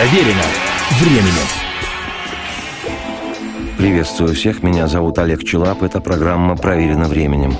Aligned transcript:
Проверено 0.00 0.44
временем. 0.98 1.46
Приветствую 3.76 4.34
всех, 4.34 4.62
меня 4.62 4.88
зовут 4.88 5.18
Олег 5.18 5.44
Челап, 5.44 5.82
это 5.82 6.00
программа 6.00 6.56
«Проверено 6.56 7.04
временем». 7.04 7.52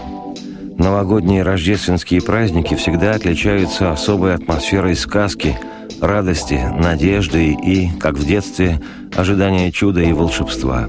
Новогодние 0.79 1.43
рождественские 1.43 2.23
праздники 2.23 2.75
всегда 2.77 3.11
отличаются 3.11 3.93
особой 3.93 4.35
атмосферой 4.35 4.97
сказки, 4.97 5.59
радости, 6.01 6.59
надежды 6.79 7.53
и, 7.53 7.91
как 8.01 8.15
в 8.15 8.27
детстве, 8.27 8.81
ожидания 9.15 9.71
чуда 9.71 10.01
и 10.01 10.15
волшебства. 10.15 10.89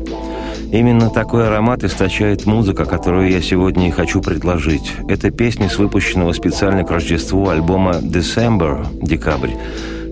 Именно 0.71 1.09
такой 1.09 1.47
аромат 1.47 1.83
источает 1.83 2.45
музыка, 2.45 2.85
которую 2.85 3.29
я 3.29 3.41
сегодня 3.41 3.89
и 3.89 3.91
хочу 3.91 4.21
предложить. 4.21 4.93
Это 5.09 5.31
песни 5.31 5.67
с 5.67 5.77
выпущенного 5.77 6.31
специально 6.31 6.85
к 6.85 6.91
Рождеству 6.91 7.49
альбома 7.49 7.95
«December»– 7.95 8.87
«Декабрь», 9.01 9.51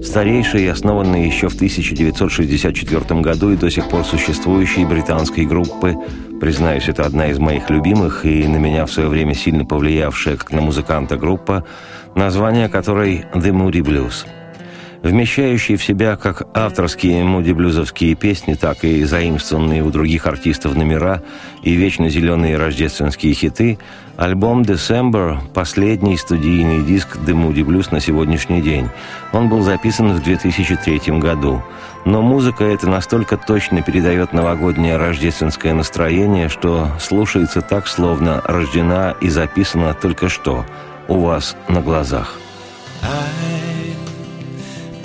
старейшей, 0.04 0.72
основанной 0.72 1.26
еще 1.26 1.50
в 1.50 1.56
1964 1.56 3.22
году 3.22 3.52
и 3.52 3.58
до 3.58 3.70
сих 3.70 3.90
пор 3.90 4.06
существующей 4.06 4.86
британской 4.86 5.46
группы. 5.46 5.96
Признаюсь, 6.40 6.88
это 6.88 7.06
одна 7.06 7.28
из 7.28 7.40
моих 7.40 7.70
любимых 7.70 8.26
и 8.26 8.48
на 8.48 8.58
меня 8.58 8.86
в 8.86 8.92
свое 8.92 9.10
время 9.10 9.34
сильно 9.34 9.66
повлиявшая, 9.66 10.38
как 10.38 10.52
на 10.52 10.62
музыканта, 10.62 11.18
группа, 11.18 11.66
название 12.16 12.70
которой 12.70 13.26
«The 13.34 13.52
Moody 13.52 13.82
Blues» 13.82 14.26
вмещающий 15.04 15.76
в 15.76 15.84
себя 15.84 16.16
как 16.16 16.44
авторские 16.54 17.24
муди-блюзовские 17.24 18.16
песни, 18.16 18.56
так 18.56 18.84
и 18.84 19.04
заимствованные 19.04 19.84
у 19.84 19.92
других 19.92 20.28
артистов 20.28 20.76
номера 20.76 21.24
и 21.64 21.74
вечно 21.74 22.10
зеленые 22.10 22.58
рождественские 22.58 23.34
хиты, 23.34 23.80
альбом 24.18 24.64
«December»– 24.64 25.40
последний 25.54 26.18
студийный 26.18 26.84
диск 26.84 27.18
«The 27.18 27.34
Moody 27.34 27.64
Blues» 27.64 27.88
на 27.92 28.00
сегодняшний 28.00 28.62
день. 28.62 28.90
Он 29.32 29.50
был 29.50 29.62
записан 29.62 30.14
в 30.14 30.24
2003 30.24 31.20
году. 31.20 31.64
Но 32.06 32.22
музыка 32.22 32.64
эта 32.64 32.88
настолько 32.88 33.36
точно 33.38 33.82
передает 33.82 34.34
новогоднее 34.34 34.98
рождественское 34.98 35.74
настроение, 35.74 36.48
что 36.48 36.88
слушается 37.00 37.62
так, 37.62 37.88
словно 37.88 38.42
рождена 38.46 39.16
и 39.20 39.30
записана 39.30 39.94
только 39.94 40.30
что 40.30 40.66
у 41.08 41.20
вас 41.20 41.56
на 41.68 41.82
глазах. 41.82 42.40
I 43.02 43.79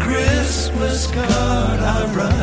Christmas 0.00 1.06
card 1.10 1.80
I 1.80 2.12
write. 2.14 2.39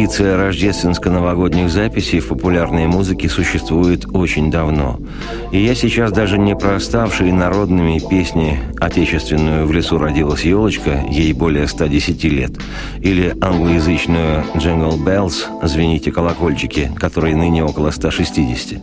Традиция 0.00 0.38
рождественско-новогодних 0.38 1.68
записей 1.68 2.20
в 2.20 2.28
популярной 2.28 2.86
музыке 2.86 3.28
существует 3.28 4.06
очень 4.14 4.50
давно. 4.50 4.98
И 5.52 5.62
я 5.62 5.74
сейчас 5.74 6.10
даже 6.10 6.38
не 6.38 6.56
про 6.56 6.76
оставшие 6.76 7.34
народными 7.34 8.00
песни 8.08 8.58
«Отечественную 8.80 9.66
в 9.66 9.72
лесу 9.72 9.98
родилась 9.98 10.42
елочка», 10.44 11.04
ей 11.10 11.34
более 11.34 11.68
110 11.68 12.24
лет, 12.24 12.52
или 13.02 13.36
англоязычную 13.42 14.44
«Jingle 14.54 14.96
Bells», 15.04 15.68
«Звените 15.68 16.10
колокольчики», 16.10 16.90
которой 16.96 17.34
ныне 17.34 17.62
около 17.62 17.90
160. 17.90 18.80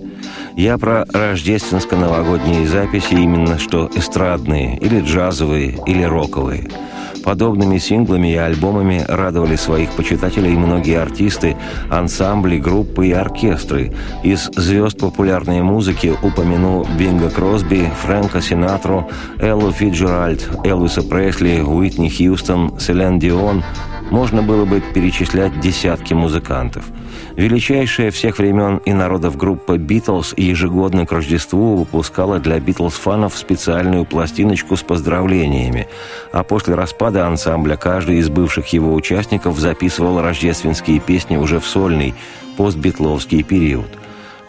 Я 0.56 0.77
про 0.77 1.03
рождественско-новогодние 1.11 2.67
записи 2.67 3.16
именно 3.16 3.57
что 3.57 3.89
эстрадные, 3.95 4.77
или 4.77 5.01
джазовые, 5.01 5.79
или 5.88 6.03
роковые– 6.03 6.69
Подобными 7.27 7.77
синглами 7.77 8.31
и 8.31 8.38
альбомами 8.38 9.03
радовали 9.05 9.57
своих 9.57 9.91
почитателей 9.91 10.55
многие 10.55 10.97
артисты, 10.97 11.57
ансамбли, 11.89 12.57
группы 12.57 13.07
и 13.07 13.12
оркестры. 13.12 13.91
Из 14.24 14.50
звезд 14.56 14.97
популярной 14.97 15.62
музыки 15.62 16.15
упомяну 16.24 16.88
Бинга 16.97 17.29
Кросби, 17.29 17.91
Фрэнка 18.01 18.41
Синатру, 18.41 19.09
Эллу 19.41 19.74
Фиджеральд, 19.74 20.47
Элвиса 20.63 21.03
Пресли, 21.03 21.59
Уитни 21.59 22.07
Хьюстон, 22.07 22.79
Селен 22.79 23.19
Дион. 23.19 23.62
Можно 24.09 24.41
было 24.41 24.63
бы 24.63 24.81
перечислять 24.94 25.59
десятки 25.59 26.13
музыкантов– 26.13 26.85
Величайшая 27.38 28.10
всех 28.10 28.39
времен 28.39 28.78
и 28.78 28.94
народов 28.94 29.38
группа 29.38 29.78
«Битлз» 29.78 30.34
ежегодно 30.36 31.06
к 31.06 31.12
Рождеству 31.12 31.75
выпускала 31.75 32.39
для 32.39 32.60
«Битлз-фанов» 32.60 33.38
специальную 33.38 34.06
пластиночку 34.06 34.75
с 34.75 34.81
поздравлениями, 34.81 35.88
а 36.31 36.42
после 36.42 36.74
распада 36.74 37.28
ансамбля 37.28 37.75
каждый 37.75 38.18
из 38.18 38.30
бывших 38.30 38.68
его 38.69 38.95
участников 38.95 39.60
записывал 39.60 40.19
рождественские 40.19 41.00
песни 41.00 41.38
уже 41.38 41.60
в 41.60 41.66
сольный, 41.68 42.16
постбитловский 42.57 43.44
период– 43.44 43.88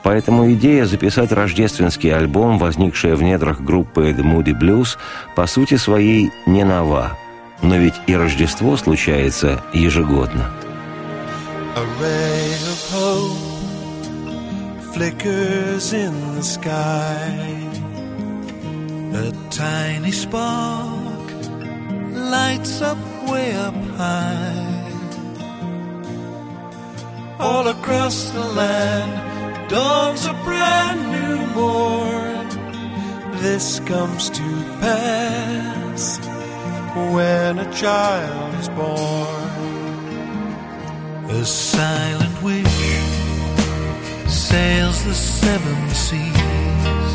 Поэтому 0.02 0.50
идея 0.52 0.86
записать 0.86 1.32
рождественский 1.32 2.14
альбом, 2.14 2.58
возникшая 2.58 3.14
в 3.14 3.22
недрах 3.22 3.60
группы 3.60 4.10
The 4.10 4.22
Moody 4.22 4.58
Blues, 4.58 4.96
по 5.34 5.46
сути 5.46 5.76
своей 5.76 6.30
не 6.46 6.64
нова. 6.64 7.18
Но 7.60 7.76
ведь 7.76 7.94
и 8.06 8.16
Рождество 8.16 8.76
случается 8.76 9.62
ежегодно. 9.74 10.50
A 11.76 11.82
ray 12.00 12.54
of 12.72 12.77
hope 12.90 13.58
flickers 14.94 15.92
in 15.92 16.14
the 16.36 16.42
sky. 16.42 17.28
A 19.14 19.32
tiny 19.50 20.12
spark 20.12 21.26
lights 22.34 22.80
up 22.80 22.98
way 23.30 23.54
up 23.54 23.74
high. 23.96 24.64
All 27.38 27.68
across 27.68 28.30
the 28.30 28.46
land 28.60 29.68
dawns 29.68 30.24
a 30.26 30.32
brand 30.44 31.00
new 31.16 31.36
morn. 31.58 32.48
This 33.42 33.80
comes 33.80 34.30
to 34.30 34.48
pass 34.80 36.18
when 37.12 37.58
a 37.58 37.72
child 37.72 38.54
is 38.54 38.68
born. 38.70 39.48
A 41.30 41.44
silent 41.44 42.42
wish 42.42 42.77
sails 44.48 45.04
the 45.04 45.12
seven 45.12 45.78
seas. 45.90 47.10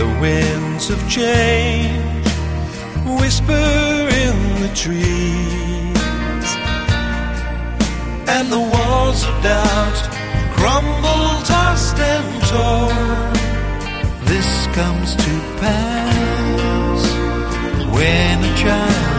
The 0.00 0.08
winds 0.20 0.90
of 0.90 0.98
change 1.08 2.26
whisper 3.20 3.68
in 4.24 4.36
the 4.64 4.72
trees, 4.74 6.48
and 8.34 8.46
the 8.56 8.64
walls 8.74 9.20
of 9.28 9.34
doubt 9.50 9.98
crumble, 10.56 11.26
tossed 11.52 11.98
and 12.14 12.28
torn. 12.50 13.32
This 14.32 14.50
comes 14.78 15.14
to 15.24 15.34
pass 15.62 17.02
when 17.94 18.36
a 18.50 18.52
child 18.62 19.17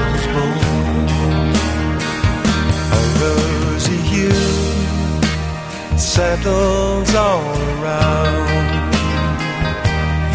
settles 6.00 7.14
all 7.14 7.44
around. 7.74 8.94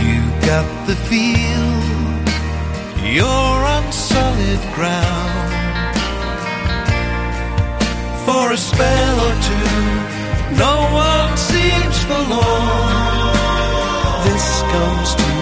You 0.04 0.20
got 0.46 0.66
the 0.86 0.96
feel, 1.08 1.68
you're 3.02 3.62
on 3.76 3.90
solid 3.92 4.60
ground. 4.74 5.54
For 8.26 8.52
a 8.52 8.56
spell 8.56 9.16
or 9.28 9.34
two, 9.48 9.74
no 10.56 10.74
one 10.92 11.36
seems 11.36 11.96
forlorn. 12.04 13.34
This 14.24 14.62
comes 14.72 15.14
to 15.14 15.33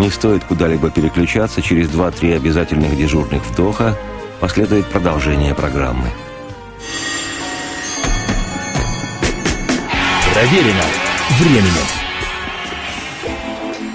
Не 0.00 0.08
стоит 0.08 0.44
куда-либо 0.44 0.88
переключаться, 0.90 1.60
через 1.60 1.90
2-3 1.90 2.34
обязательных 2.36 2.96
дежурных 2.96 3.44
вдоха 3.44 3.98
последует 4.40 4.86
продолжение 4.86 5.54
программы. 5.54 6.08
Проверено 10.32 10.84
временем. 11.38 11.99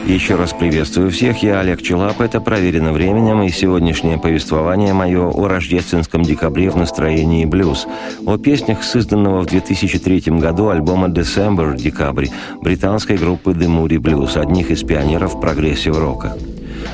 Еще 0.06 0.36
раз 0.36 0.54
приветствую 0.54 1.10
всех, 1.10 1.42
я 1.42 1.62
Олег 1.62 1.82
Челап, 1.82 2.22
это 2.22 2.40
«Проверено 2.40 2.94
временем» 2.94 3.42
и 3.42 3.50
сегодняшнее 3.50 4.20
повествование 4.20 4.94
мое 4.94 5.28
о 5.28 5.48
рождественском 5.48 6.22
декабре 6.22 6.70
в 6.70 6.78
настроении 6.78 7.44
блюз, 7.46 7.88
о 8.24 8.38
песнях 8.38 8.84
созданного 8.84 9.42
в 9.42 9.48
2003 9.48 10.38
году 10.38 10.70
альбома 10.70 11.08
«December» 11.08 11.76
«Декабрь» 11.76 12.28
британской 12.62 13.18
группы 13.18 13.52
The 13.52 13.66
Moody 13.66 13.98
Blues, 13.98 14.40
одних 14.40 14.70
из 14.70 14.84
пионеров 14.84 15.42
прогрессив-рока. 15.42 16.38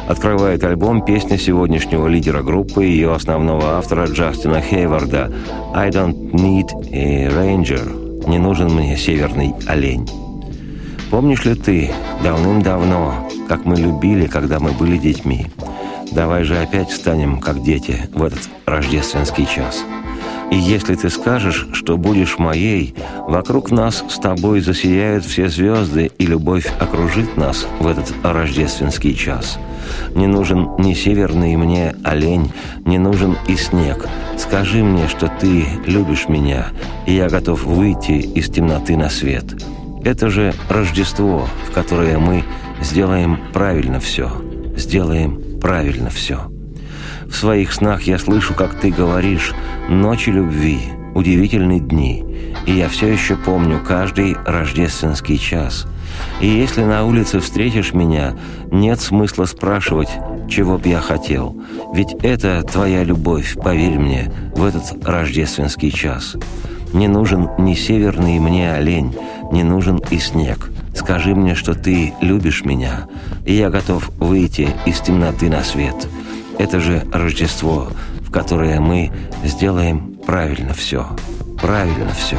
Открывает 0.08 0.64
альбом 0.64 1.04
песня 1.04 1.38
сегодняшнего 1.38 2.08
лидера 2.08 2.42
группы 2.42 2.86
и 2.86 2.92
ее 2.92 3.14
основного 3.14 3.78
автора 3.78 4.06
Джастина 4.06 4.62
Хейварда 4.62 5.30
«I 5.76 5.90
don't 5.90 6.32
need 6.32 6.70
a 6.94 7.28
ranger» 7.28 8.30
«Не 8.30 8.38
нужен 8.38 8.74
мне 8.74 8.96
северный 8.96 9.54
олень». 9.68 10.08
Помнишь 11.12 11.44
ли 11.44 11.56
ты 11.56 11.92
давным-давно, 12.24 13.30
как 13.50 13.66
мы 13.66 13.76
любили, 13.76 14.28
когда 14.28 14.60
мы 14.62 14.72
были 14.72 14.98
детьми? 14.98 15.48
Давай 16.10 16.46
же 16.46 16.58
опять 16.58 16.90
станем, 16.90 17.42
как 17.42 17.62
дети, 17.62 18.10
в 18.14 18.24
этот 18.24 18.48
рождественский 18.66 19.46
час. 19.46 19.84
И 20.52 20.56
если 20.56 20.96
ты 20.96 21.10
скажешь, 21.10 21.68
что 21.74 21.98
будешь 21.98 22.40
моей, 22.40 22.96
вокруг 23.28 23.72
нас 23.72 24.06
с 24.08 24.20
тобой 24.20 24.62
засияют 24.62 25.26
все 25.26 25.50
звезды, 25.50 26.12
и 26.18 26.26
любовь 26.26 26.72
окружит 26.80 27.36
нас 27.36 27.68
в 27.80 27.88
этот 27.88 28.14
рождественский 28.24 29.14
час. 29.14 29.60
Не 30.16 30.28
нужен 30.28 30.72
ни 30.78 30.94
северный 30.94 31.58
мне 31.58 31.94
олень, 32.06 32.54
не 32.86 33.00
нужен 33.00 33.38
и 33.50 33.58
снег. 33.58 34.08
Скажи 34.38 34.82
мне, 34.82 35.10
что 35.10 35.28
ты 35.28 35.66
любишь 35.86 36.30
меня, 36.30 36.68
и 37.06 37.14
я 37.16 37.28
готов 37.28 37.66
выйти 37.66 38.14
из 38.14 38.50
темноты 38.50 38.96
на 38.96 39.10
свет. 39.10 39.56
Это 40.04 40.30
же 40.30 40.54
Рождество, 40.70 41.48
в 41.68 41.72
которое 41.72 42.18
мы 42.18 42.44
сделаем 42.82 43.40
правильно 43.54 44.00
все. 44.00 44.32
Сделаем 44.76 45.60
правильно 45.60 46.10
все. 46.10 46.52
В 47.26 47.36
своих 47.36 47.72
снах 47.72 48.04
я 48.04 48.18
слышу, 48.18 48.54
как 48.54 48.80
ты 48.80 48.90
говоришь 48.90 49.54
«Ночи 49.90 50.30
любви, 50.30 50.80
удивительные 51.14 51.80
дни», 51.80 52.26
и 52.66 52.74
я 52.74 52.90
все 52.90 53.08
еще 53.08 53.36
помню 53.36 53.80
каждый 53.86 54.36
рождественский 54.46 55.38
час. 55.38 55.88
И 56.42 56.48
если 56.48 56.84
на 56.84 57.06
улице 57.06 57.40
встретишь 57.40 57.94
меня, 57.94 58.36
нет 58.72 59.00
смысла 59.00 59.46
спрашивать, 59.46 60.10
чего 60.50 60.78
б 60.78 60.90
я 60.90 61.00
хотел, 61.00 61.56
ведь 61.94 62.14
это 62.22 62.62
твоя 62.64 63.04
любовь, 63.04 63.56
поверь 63.56 63.98
мне, 63.98 64.32
в 64.56 64.64
этот 64.64 65.08
рождественский 65.08 65.92
час. 65.92 66.36
Не 66.94 67.08
нужен 67.08 67.50
ни 67.58 67.74
северный 67.74 68.40
мне 68.40 68.74
олень, 68.74 69.16
не 69.52 69.64
нужен 69.64 70.02
и 70.10 70.18
снег. 70.18 70.72
Скажи 70.96 71.36
мне, 71.36 71.56
что 71.56 71.74
ты 71.74 72.14
любишь 72.22 72.66
меня, 72.66 73.08
и 73.46 73.54
я 73.54 73.70
готов 73.70 74.10
выйти 74.18 74.70
из 74.86 75.00
темноты 75.00 75.50
на 75.50 75.64
свет. 75.64 76.08
Это 76.58 76.80
же 76.80 77.06
Рождество, 77.12 77.88
в 78.22 78.32
которое 78.32 78.80
мы 78.80 79.12
сделаем 79.44 80.18
правильно 80.26 80.74
все. 80.74 81.06
Правильно 81.62 82.12
все. 82.14 82.38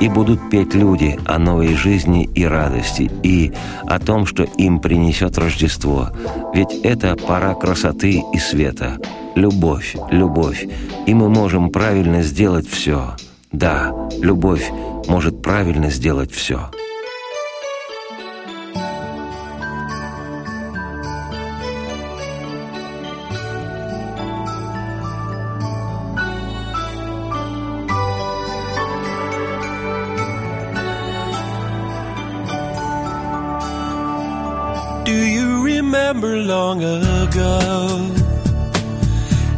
И 0.00 0.08
будут 0.08 0.50
петь 0.50 0.74
люди 0.74 1.18
о 1.24 1.38
новой 1.38 1.74
жизни 1.74 2.28
и 2.34 2.44
радости, 2.44 3.10
и 3.22 3.52
о 3.86 3.98
том, 3.98 4.26
что 4.26 4.42
им 4.42 4.78
принесет 4.78 5.38
Рождество. 5.38 6.10
Ведь 6.52 6.72
это 6.82 7.16
пора 7.16 7.54
красоты 7.54 8.22
и 8.32 8.38
света. 8.38 8.98
Любовь, 9.34 9.96
любовь. 10.10 10.66
И 11.06 11.14
мы 11.14 11.28
можем 11.28 11.70
правильно 11.70 12.22
сделать 12.22 12.68
все. 12.68 13.14
Да, 13.52 13.94
любовь 14.20 14.70
может 15.08 15.42
правильно 15.42 15.90
сделать 15.90 16.32
все. 16.32 16.70
Do 35.04 35.12
you 35.12 35.62
remember 35.62 36.36
long 36.36 36.82
ago 36.82 38.10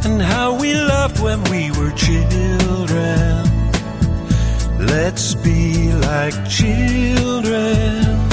and 0.04 0.20
how 0.20 0.54
we 0.60 0.74
loved 0.74 1.20
when 1.20 1.42
we 1.44 1.70
were 1.70 1.90
children? 1.92 3.47
Let's 4.88 5.34
be 5.34 5.92
like 5.92 6.48
children 6.48 8.28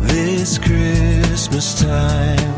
this 0.00 0.58
Christmas 0.58 1.80
time. 1.80 2.54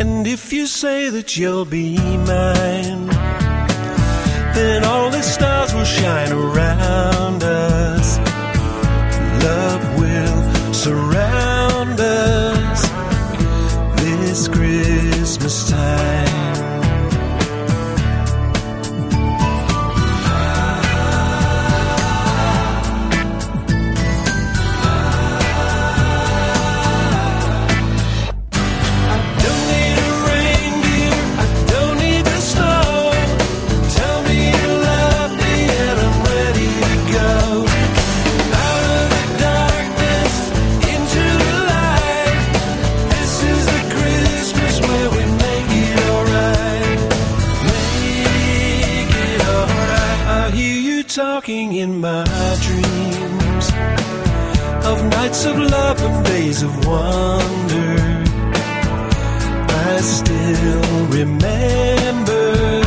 And 0.00 0.26
if 0.26 0.52
you 0.52 0.66
say 0.66 1.10
that 1.10 1.36
you'll 1.36 1.64
be 1.64 1.96
mine, 1.98 3.06
then 4.56 4.84
all 4.84 5.10
the 5.10 5.22
stars 5.22 5.74
will 5.74 5.84
shine 5.84 6.32
around 6.32 7.42
us. 7.42 8.18
Love 9.44 9.82
will 10.00 10.74
surround 10.74 12.00
us 12.00 12.80
this 14.02 14.48
Christmas 14.48 15.70
time. 15.70 16.31
Of 55.46 55.58
love 55.58 56.00
and 56.02 56.24
days 56.26 56.62
of 56.62 56.72
wonder. 56.86 57.96
I 59.68 60.00
still 60.00 61.06
remember 61.06 62.82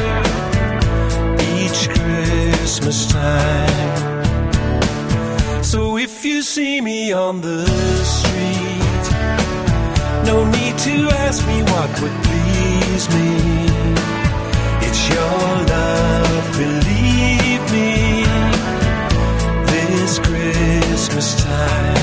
each 1.57 1.89
Christmas 1.89 3.12
time. 3.12 4.24
So 5.63 5.97
if 5.97 6.24
you 6.24 6.41
see 6.41 6.79
me 6.81 7.12
on 7.12 7.41
the 7.41 7.65
street, 8.15 9.05
no 10.25 10.45
need 10.45 10.77
to 10.89 11.09
ask 11.25 11.45
me 11.47 11.62
what 11.63 11.89
would 12.01 12.17
please 12.24 13.09
me. 13.15 13.31
It's 14.88 15.09
your 15.09 15.41
love, 15.75 16.57
believe 16.63 17.63
me, 17.75 18.24
this 19.71 20.19
Christmas 20.19 21.43
time. 21.43 21.95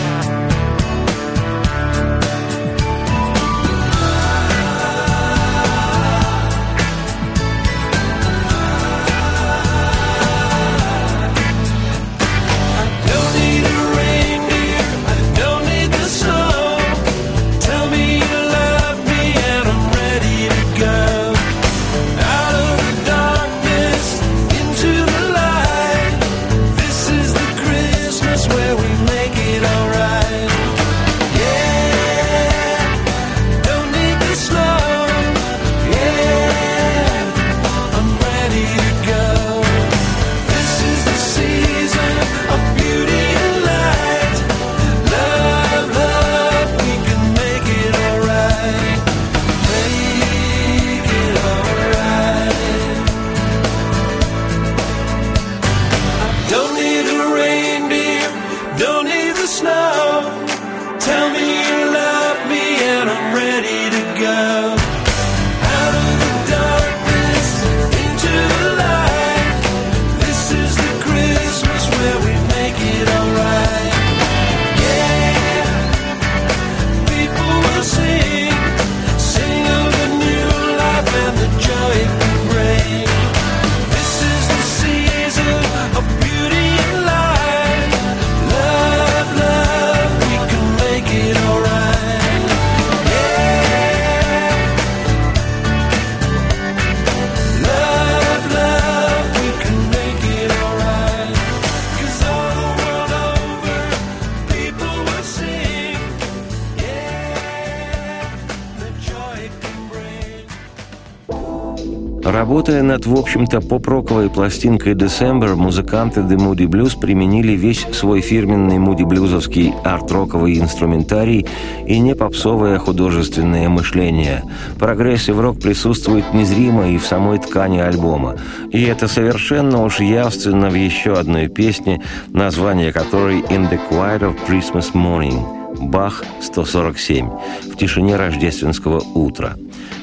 Работая 112.62 112.84
над, 112.84 113.06
в 113.06 113.16
общем-то, 113.16 113.60
поп-роковой 113.60 114.30
пластинкой 114.30 114.92
«December», 114.92 115.56
музыканты 115.56 116.20
The 116.20 116.36
Moody 116.36 116.68
Blues 116.68 116.96
применили 116.96 117.54
весь 117.54 117.84
свой 117.92 118.20
фирменный 118.20 118.78
муди-блюзовский 118.78 119.74
арт-роковый 119.82 120.60
инструментарий 120.60 121.44
и 121.88 121.98
не 121.98 122.14
попсовое 122.14 122.78
художественное 122.78 123.68
мышление. 123.68 124.44
Прогрессив-рок 124.78 125.58
присутствует 125.58 126.32
незримо 126.34 126.88
и 126.88 126.98
в 126.98 127.04
самой 127.04 127.40
ткани 127.40 127.78
альбома. 127.78 128.36
И 128.70 128.80
это 128.84 129.08
совершенно 129.08 129.82
уж 129.82 129.98
явственно 129.98 130.70
в 130.70 130.74
еще 130.74 131.14
одной 131.14 131.48
песне, 131.48 132.00
название 132.28 132.92
которой 132.92 133.40
«In 133.40 133.68
the 133.68 133.80
Quiet 133.90 134.20
of 134.20 134.36
Christmas 134.48 134.92
Morning» 134.94 135.62
Бах 135.80 136.22
147 136.40 137.28
в 137.72 137.76
тишине 137.76 138.16
рождественского 138.16 139.00
утра. 139.14 139.54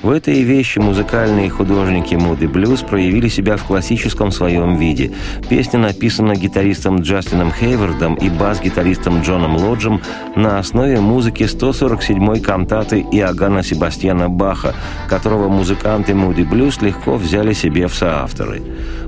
В 0.02 0.12
этой 0.12 0.44
вещи 0.44 0.80
музыкальные 0.80 1.50
художники 1.50 2.16
моды 2.16 2.48
блюз 2.48 2.82
проявили 2.82 3.28
себя 3.28 3.58
в 3.58 3.66
классическом 3.66 4.32
своем 4.32 4.78
виде. 4.78 5.12
Песня 5.50 5.78
написана 5.80 6.36
гитаристом 6.36 7.02
Джастином 7.02 7.52
Хейвардом 7.52 8.16
и 8.16 8.30
бас-гитаристом 8.30 9.22
Джоном 9.22 9.58
Лоджем 9.58 10.02
на 10.38 10.58
основе 10.58 11.02
музыки 11.02 11.44
147-й 11.44 12.40
кантаты 12.40 13.02
Иоганна 13.12 13.62
Себастьяна 13.62 14.30
Баха, 14.30 14.74
которого 15.10 15.50
музыканты 15.50 16.14
Moody 16.14 16.50
Blues 16.50 16.84
легко 16.84 17.16
взяли 17.16 17.52
себе 17.52 17.88
в 17.88 17.94
соавторы. 17.94 18.62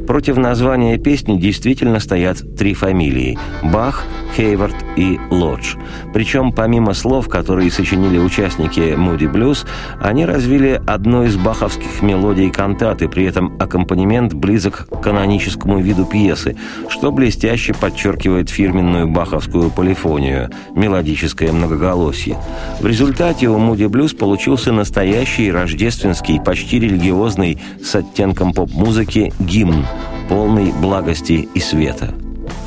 Против 0.08 0.36
названия 0.36 0.98
песни 0.98 1.40
действительно 1.40 2.00
стоят 2.00 2.58
три 2.58 2.74
фамилии– 2.74 3.38
Бах, 3.64 4.04
Хейвард 4.36 4.76
и 4.98 5.20
Лодж. 5.30 5.76
Причем 6.14 6.52
помимо 6.52 6.94
слов, 6.94 7.30
которые 7.30 7.72
сочинили 7.72 8.18
участники 8.18 8.80
Moody 8.80 9.32
Blues, 9.32 9.66
они 10.02 10.26
развили 10.26 10.81
одну 10.88 11.24
из 11.24 11.38
баховских 11.38 12.02
мелодий 12.02 12.50
кантаты, 12.50 13.08
при 13.08 13.26
этом 13.26 13.56
аккомпанемент 13.60 14.34
близок 14.34 14.88
к 14.88 15.02
каноническому 15.02 15.80
виду 15.80 16.06
пьесы, 16.06 16.56
что 16.90 17.12
блестяще 17.12 17.74
подчеркивает 17.74 18.50
фирменную 18.50 19.08
баховскую 19.08 19.70
полифонию– 19.70 20.50
мелодическое 20.76 21.52
многоголосие. 21.52 22.38
В 22.80 22.86
результате 22.86 23.48
у 23.48 23.58
Moody 23.58 23.88
Blues 23.88 24.16
получился 24.16 24.72
настоящий 24.72 25.52
рождественский, 25.52 26.40
почти 26.40 26.80
религиозный, 26.80 27.60
с 27.84 27.96
оттенком 27.96 28.54
поп-музыки 28.54 29.34
гимн, 29.40 29.86
полный 30.30 30.72
благости 30.72 31.48
и 31.54 31.60
света. 31.60 32.14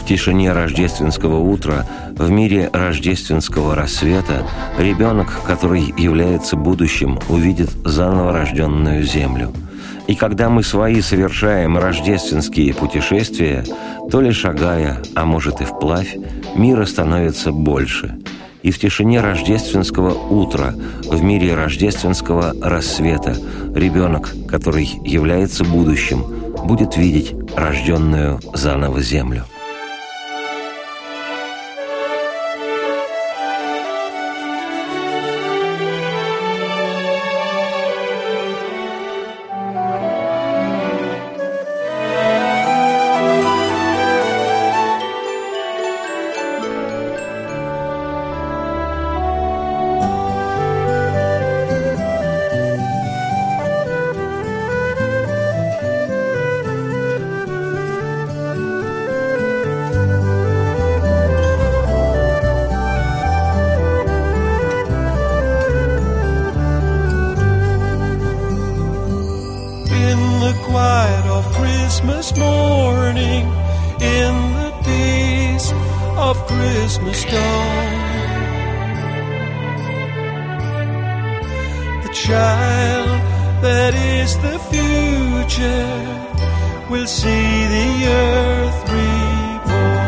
В 0.04 0.06
тишине 0.06 0.52
рождественского 0.52 1.40
утра 1.40 1.86
В 2.18 2.30
мире 2.30 2.68
рождественского 2.74 3.74
рассвета 3.74 4.46
ребенок, 4.78 5.40
который 5.46 5.94
является 5.96 6.56
будущим, 6.56 7.18
увидит 7.30 7.70
заново 7.86 8.34
рожденную 8.34 9.02
землю. 9.02 9.50
И 10.06 10.14
когда 10.14 10.50
мы 10.50 10.62
свои 10.62 11.00
совершаем 11.00 11.78
рождественские 11.78 12.74
путешествия, 12.74 13.64
то 14.10 14.20
ли 14.20 14.30
шагая, 14.32 15.00
а 15.14 15.24
может 15.24 15.62
и 15.62 15.64
вплавь, 15.64 16.14
мира 16.54 16.84
становится 16.84 17.50
больше. 17.50 18.14
И 18.62 18.72
в 18.72 18.78
тишине 18.78 19.22
рождественского 19.22 20.12
утра, 20.12 20.74
в 21.06 21.22
мире 21.22 21.54
рождественского 21.54 22.52
рассвета, 22.60 23.36
ребенок, 23.74 24.34
который 24.48 24.84
является 25.02 25.64
будущим, 25.64 26.24
будет 26.66 26.98
видеть 26.98 27.34
рожденную 27.56 28.38
заново 28.52 29.00
землю. 29.00 29.44
that 83.64 83.94
is 83.94 84.36
the 84.46 84.58
future 84.72 85.88
will 86.90 87.06
see 87.06 87.66
the 87.76 87.90
earth 88.06 88.80
reborn. 88.92 90.04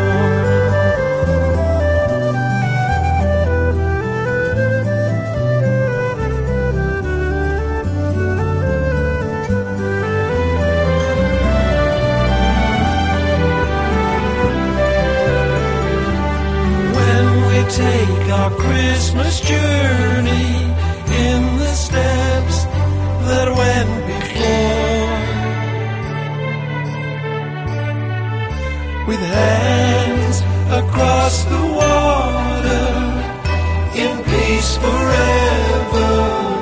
When 16.98 17.26
we 17.48 17.58
take 17.72 18.24
our 18.38 18.50
Christmas 18.50 19.40
journey 19.40 20.48
in 21.24 21.40
the 21.56 21.72
steps 21.72 22.25
that 23.30 23.48
went 23.60 23.92
before. 24.06 25.16
With 29.08 29.22
hands 29.38 30.36
across 30.80 31.44
the 31.44 31.64
water 31.80 32.86
in 34.02 34.12
peace 34.24 34.76
forever. 34.76 36.55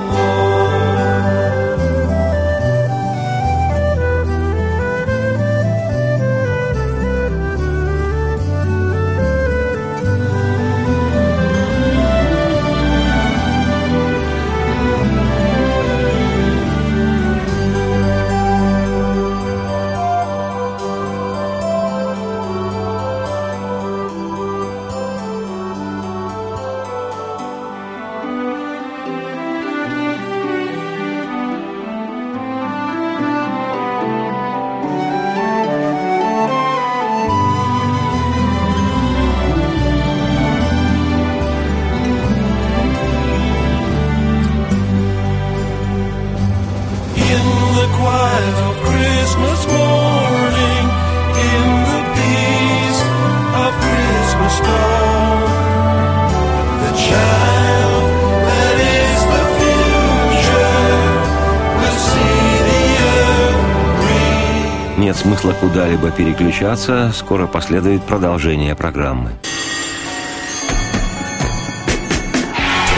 Куда-либо 65.64 66.10
переключаться, 66.10 67.10
скоро 67.14 67.46
последует 67.46 68.02
продолжение 68.02 68.74
программы. 68.74 69.30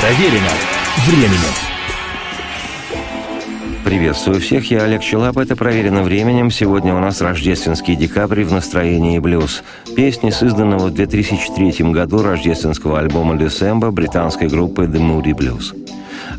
Проверено 0.00 0.50
временем. 1.06 1.54
Приветствую 3.84 4.40
всех, 4.40 4.68
я 4.72 4.82
Олег 4.82 5.00
Челап, 5.00 5.38
это 5.38 5.54
«Проверено 5.54 6.02
временем». 6.02 6.50
Сегодня 6.50 6.92
у 6.92 6.98
нас 6.98 7.20
рождественский 7.20 7.94
декабрь 7.94 8.42
в 8.42 8.50
настроении 8.50 9.20
блюз. 9.20 9.62
Песни 9.94 10.30
с 10.30 10.42
изданного 10.42 10.88
в 10.88 10.94
2003 10.94 11.92
году 11.92 12.20
рождественского 12.24 12.98
альбома 12.98 13.36
«December» 13.36 13.92
британской 13.92 14.48
группы 14.48 14.86
The 14.86 14.98
Moody 14.98 15.36
Blues. 15.36 15.85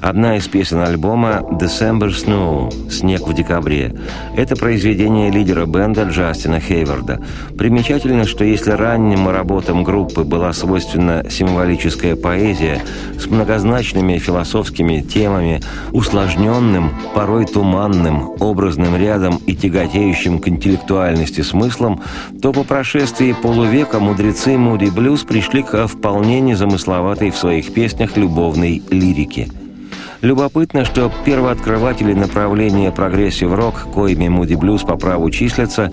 Одна 0.01 0.37
из 0.37 0.47
песен 0.47 0.79
альбома 0.79 1.43
«December 1.51 2.09
Snow»– 2.09 2.89
«Снег 2.91 3.27
в 3.27 3.33
декабре». 3.33 3.95
Это 4.35 4.55
произведение 4.55 5.31
лидера 5.31 5.65
бенда 5.65 6.03
Джастина 6.03 6.59
Хейварда. 6.59 7.19
Примечательно, 7.57 8.25
что 8.25 8.43
если 8.43 8.71
ранним 8.71 9.27
работам 9.27 9.83
группы 9.83 10.23
была 10.23 10.53
свойственна 10.53 11.25
символическая 11.29 12.15
поэзия 12.15 12.81
с 13.19 13.25
многозначными 13.25 14.19
философскими 14.19 15.01
темами, 15.01 15.61
усложненным, 15.91 16.91
порой 17.15 17.45
туманным, 17.45 18.35
образным 18.39 18.95
рядом 18.95 19.37
и 19.47 19.55
тяготеющим 19.55 20.39
к 20.39 20.47
интеллектуальности 20.47 21.41
смыслом, 21.41 22.01
то 22.39 22.53
по 22.53 22.63
прошествии 22.63 23.33
полувека 23.33 23.99
мудрецы 23.99 24.57
Муди 24.57 24.89
Блюз 24.89 25.23
пришли 25.23 25.63
к 25.63 25.87
вполне 25.87 26.39
незамысловатой 26.39 27.31
в 27.31 27.37
своих 27.37 27.73
песнях 27.73 28.15
любовной 28.15 28.83
лирике– 28.91 29.49
Любопытно, 30.21 30.83
что 30.83 31.11
первооткрыватели 31.25 32.13
направления 32.13 32.91
прогрессив-рок, 32.91 33.87
коими 33.93 34.27
Moody 34.27 34.55
Blues 34.55 34.81
по 34.81 34.95
праву 34.97 35.29
числятся, 35.29 35.91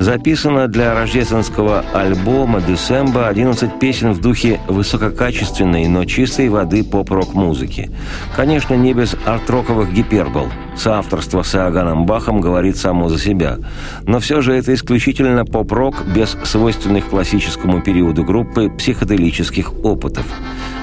записано 0.00 0.66
для 0.66 0.94
рождественского 0.94 1.84
альбома 1.94 2.60
«December» 2.60 3.28
11 3.28 3.78
песен 3.78 4.12
в 4.12 4.20
духе 4.20 4.60
высококачественной, 4.66 5.86
но 5.86 6.04
чистой 6.04 6.48
воды 6.48 6.82
поп-рок 6.82 7.34
музыки. 7.34 7.90
Конечно, 8.34 8.74
не 8.74 8.94
без 8.94 9.14
арт-роковых 9.24 9.92
гипербол. 9.92 10.48
Соавторство 10.76 11.42
с 11.42 11.54
Иоганном 11.54 12.06
Бахом 12.06 12.40
говорит 12.40 12.76
само 12.76 13.08
за 13.08 13.18
себя. 13.18 13.58
Но 14.02 14.20
все 14.20 14.40
же 14.40 14.54
это 14.54 14.72
исключительно 14.74 15.44
поп-рок 15.44 16.04
без 16.14 16.36
свойственных 16.44 17.08
классическому 17.08 17.80
периоду 17.80 18.24
группы 18.24 18.70
психоделических 18.70 19.72
опытов. 19.84 20.26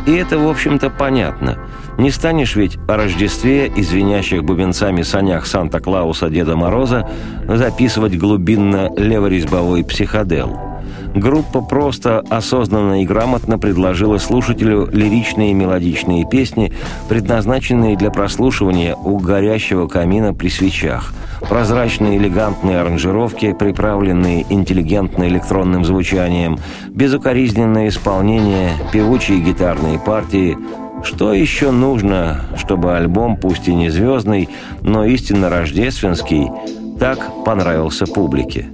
И 0.06 0.14
это, 0.14 0.38
в 0.38 0.48
общем-то, 0.48 0.90
понятно– 0.90 1.58
не 2.00 2.12
станешь 2.12 2.56
ведь 2.56 2.78
о 2.88 2.96
Рождестве 2.96 3.68
и 3.68 3.84
бубенцами 4.42 5.02
санях 5.02 5.46
Санта-Клауса 5.46 6.30
Деда 6.30 6.56
Мороза 6.56 7.10
записывать 7.46 8.18
глубинно 8.18 8.90
леворезьбовой 8.96 9.84
психодел. 9.84 10.69
Группа 11.16 11.62
просто 11.62 12.20
осознанно 12.30 13.02
и 13.02 13.06
грамотно 13.06 13.58
предложила 13.58 14.18
слушателю 14.18 14.88
лиричные 14.92 15.54
мелодичные 15.54 16.26
песни, 16.26 16.72
предназначенные 17.08 17.98
для 17.98 18.12
прослушивания 18.12 18.96
у 18.96 19.18
горящего 19.18 19.88
камина 19.88 20.34
при 20.34 20.50
свечах. 20.50 21.14
Прозрачные 21.50 22.18
элегантные 22.18 22.80
аранжировки, 22.80 23.54
приправленные 23.54 24.46
интеллигентно 24.50 25.28
электронным 25.28 25.84
звучанием, 25.84 26.60
безукоризненное 26.90 27.88
исполнение, 27.88 28.72
певучие 28.92 29.40
гитарные 29.40 30.00
партии– 30.00 30.58
что 31.02 31.34
еще 31.34 31.72
нужно, 31.72 32.42
чтобы 32.58 32.96
альбом, 32.96 33.38
пусть 33.38 33.68
и 33.68 33.74
не 33.74 33.90
звездный, 33.90 34.50
но 34.82 35.06
истинно 35.06 35.50
рождественский, 35.50 36.50
так 37.00 37.44
понравился 37.46 38.06
публике? 38.06 38.68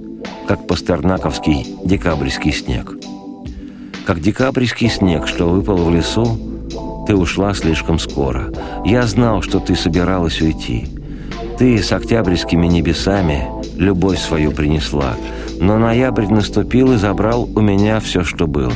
Как 0.46 0.66
пастернаковский 0.66 1.66
декабрьский 1.84 2.52
снег. 2.52 2.94
Как 4.06 4.20
декабрьский 4.20 4.88
снег, 4.88 5.26
что 5.26 5.48
выпал 5.48 5.76
в 5.76 5.94
лесу, 5.94 6.38
ты 7.06 7.14
ушла 7.14 7.54
слишком 7.54 7.98
скоро. 7.98 8.52
Я 8.84 9.02
знал, 9.06 9.42
что 9.42 9.58
ты 9.58 9.74
собиралась 9.74 10.40
уйти. 10.40 10.88
Ты 11.58 11.82
с 11.82 11.92
октябрьскими 11.92 12.66
небесами 12.66 13.48
любовь 13.76 14.18
свою 14.18 14.52
принесла, 14.52 15.14
но 15.60 15.78
ноябрь 15.78 16.26
наступил 16.26 16.92
и 16.92 16.96
забрал 16.96 17.48
у 17.54 17.60
меня 17.60 18.00
все, 18.00 18.24
что 18.24 18.46
было. 18.46 18.72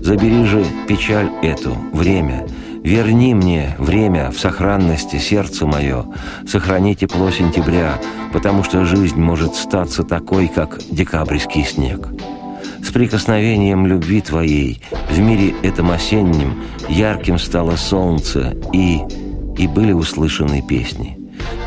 Забери 0.00 0.44
же 0.44 0.64
печаль 0.88 1.30
эту, 1.42 1.76
время— 1.92 2.46
Верни 2.82 3.32
мне 3.32 3.76
время 3.78 4.32
в 4.32 4.40
сохранности 4.40 5.16
сердце 5.16 5.66
мое, 5.66 6.04
сохрани 6.48 6.96
тепло 6.96 7.30
сентября, 7.30 8.00
потому 8.32 8.64
что 8.64 8.84
жизнь 8.84 9.20
может 9.20 9.54
статься 9.54 10.02
такой, 10.02 10.48
как 10.48 10.80
декабрьский 10.90 11.64
снег. 11.64 12.08
С 12.82 12.90
прикосновением 12.90 13.86
любви 13.86 14.20
твоей 14.20 14.82
в 15.08 15.18
мире 15.20 15.54
этом 15.62 15.92
осеннем 15.92 16.60
ярким 16.88 17.38
стало 17.38 17.76
солнце, 17.76 18.56
и... 18.72 19.00
и 19.56 19.68
были 19.68 19.92
услышаны 19.92 20.60
песни. 20.60 21.16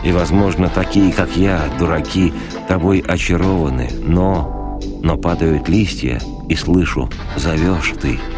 И, 0.04 0.12
возможно, 0.12 0.67
такие, 0.67 1.13
как 1.13 1.38
я, 1.38 1.62
дураки, 1.80 2.34
тобой 2.67 2.99
очарованы, 2.99 3.89
но... 4.04 4.82
но 5.01 5.15
падают 5.15 5.69
листья, 5.69 6.19
и 6.49 6.56
слышу, 6.56 7.10
зовешь 7.38 7.93
ты— 8.01 8.19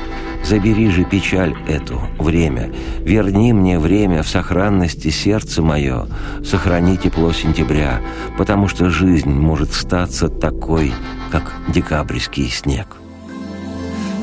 Забери 0.48 0.90
же 0.92 1.04
печаль 1.04 1.54
эту, 1.68 2.00
время. 2.18 2.72
Верни 3.02 3.52
мне 3.52 3.78
время 3.78 4.24
в 4.24 4.30
сохранности 4.30 5.10
сердце 5.10 5.62
мое. 5.62 6.08
Сохрани 6.42 6.96
тепло 6.96 7.34
сентября, 7.34 8.00
потому 8.38 8.70
что 8.70 8.90
жизнь 8.90 9.30
может 9.30 9.74
статься 9.74 10.30
такой, 10.30 10.94
как 11.32 11.52
декабрьский 11.68 12.48
снег. 12.50 12.96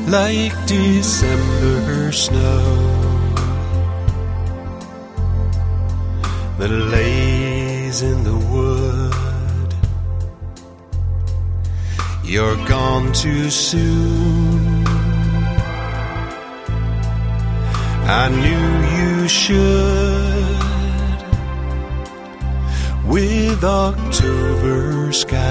Like 0.07 0.53
December 0.67 2.11
snow 2.11 3.05
That 6.57 6.71
lays 6.71 8.01
in 8.01 8.23
the 8.23 8.37
wood 8.51 9.73
You're 12.23 12.57
gone 12.67 13.13
too 13.13 13.49
soon 13.49 14.54
I 18.07 18.29
knew 18.29 18.67
you 18.97 19.27
should 19.27 20.45
with 23.03 23.63
October 23.63 25.11
skies. 25.11 25.41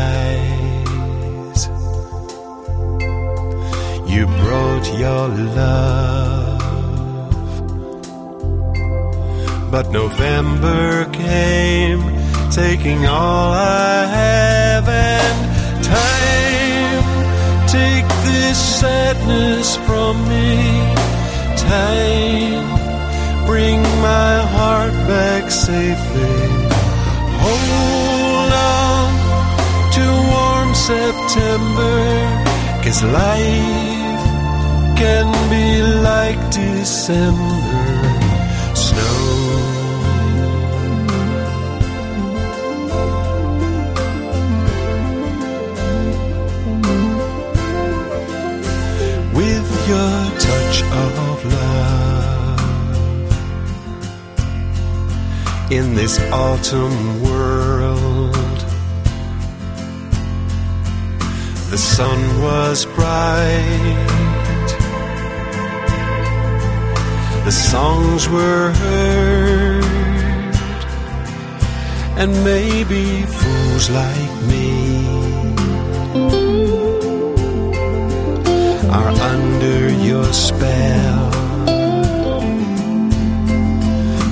You 4.09 4.27
brought 4.27 4.87
your 4.97 5.29
love, 5.29 6.61
but 9.73 9.91
November 9.91 11.07
came, 11.07 12.03
taking 12.53 13.05
all 13.07 13.53
I 13.53 14.07
have 14.07 14.89
and 14.89 15.85
time. 15.85 17.05
Take 17.67 18.07
this 18.27 18.81
sadness 18.81 19.77
from 19.79 20.29
me 20.29 20.94
time 21.69 22.67
bring 23.47 23.81
my 24.01 24.35
heart 24.57 24.95
back 25.09 25.51
safely. 25.51 26.39
Hold 27.45 28.53
on 28.79 29.09
to 29.97 30.07
warm 30.33 30.71
September, 30.75 31.99
cause 32.83 33.03
life 33.03 34.23
can 35.01 35.27
be 35.51 35.83
like 36.09 36.39
December 36.51 37.84
in 55.77 55.95
this 55.97 56.21
autumn 56.31 57.21
world. 57.21 58.33
The 61.71 61.79
sun 61.79 62.21
was 62.41 62.87
bright, 62.87 64.69
the 67.45 67.51
songs 67.51 68.29
were 68.29 68.71
heard, 68.71 69.85
and 72.21 72.31
maybe 72.45 73.23
fools 73.23 73.91
like 73.91 74.35
me 74.53 75.07
are 78.99 79.11
under 79.33 79.91
your 80.09 80.33
spell. 80.33 81.31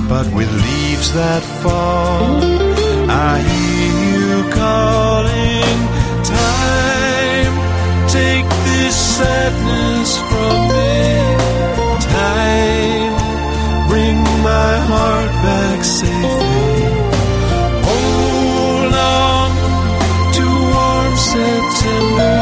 But 0.07 0.33
with 0.33 0.49
leaves 0.53 0.82
that 1.11 1.43
fall, 1.61 2.39
I 3.09 3.33
hear 3.51 3.95
you 4.15 4.49
calling. 4.51 5.79
Time, 6.23 7.55
take 8.07 8.47
this 8.67 8.95
sadness 9.17 10.09
from 10.29 10.57
me. 10.73 11.03
Time, 12.17 13.15
bring 13.89 14.17
my 14.49 14.73
heart 14.91 15.31
back 15.47 15.83
safely. 15.83 16.85
Hold 17.89 18.93
on 19.19 19.49
to 20.37 20.45
warm 20.73 21.13
September. 21.33 22.37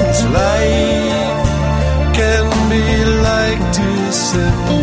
This 0.00 0.20
life 0.40 1.42
can 2.18 2.44
be 2.72 2.86
like 3.28 3.60
December. 3.72 4.79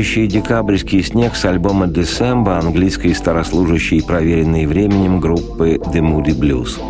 Пораживающий 0.00 0.28
декабрьский 0.28 1.02
снег 1.02 1.36
с 1.36 1.44
альбома 1.44 1.84
«December» 1.84 2.58
английской 2.58 3.14
старослужащей, 3.14 4.02
проверенной 4.02 4.64
временем 4.64 5.20
группы 5.20 5.74
«The 5.74 6.00
Moody 6.00 6.34
Blues». 6.34 6.80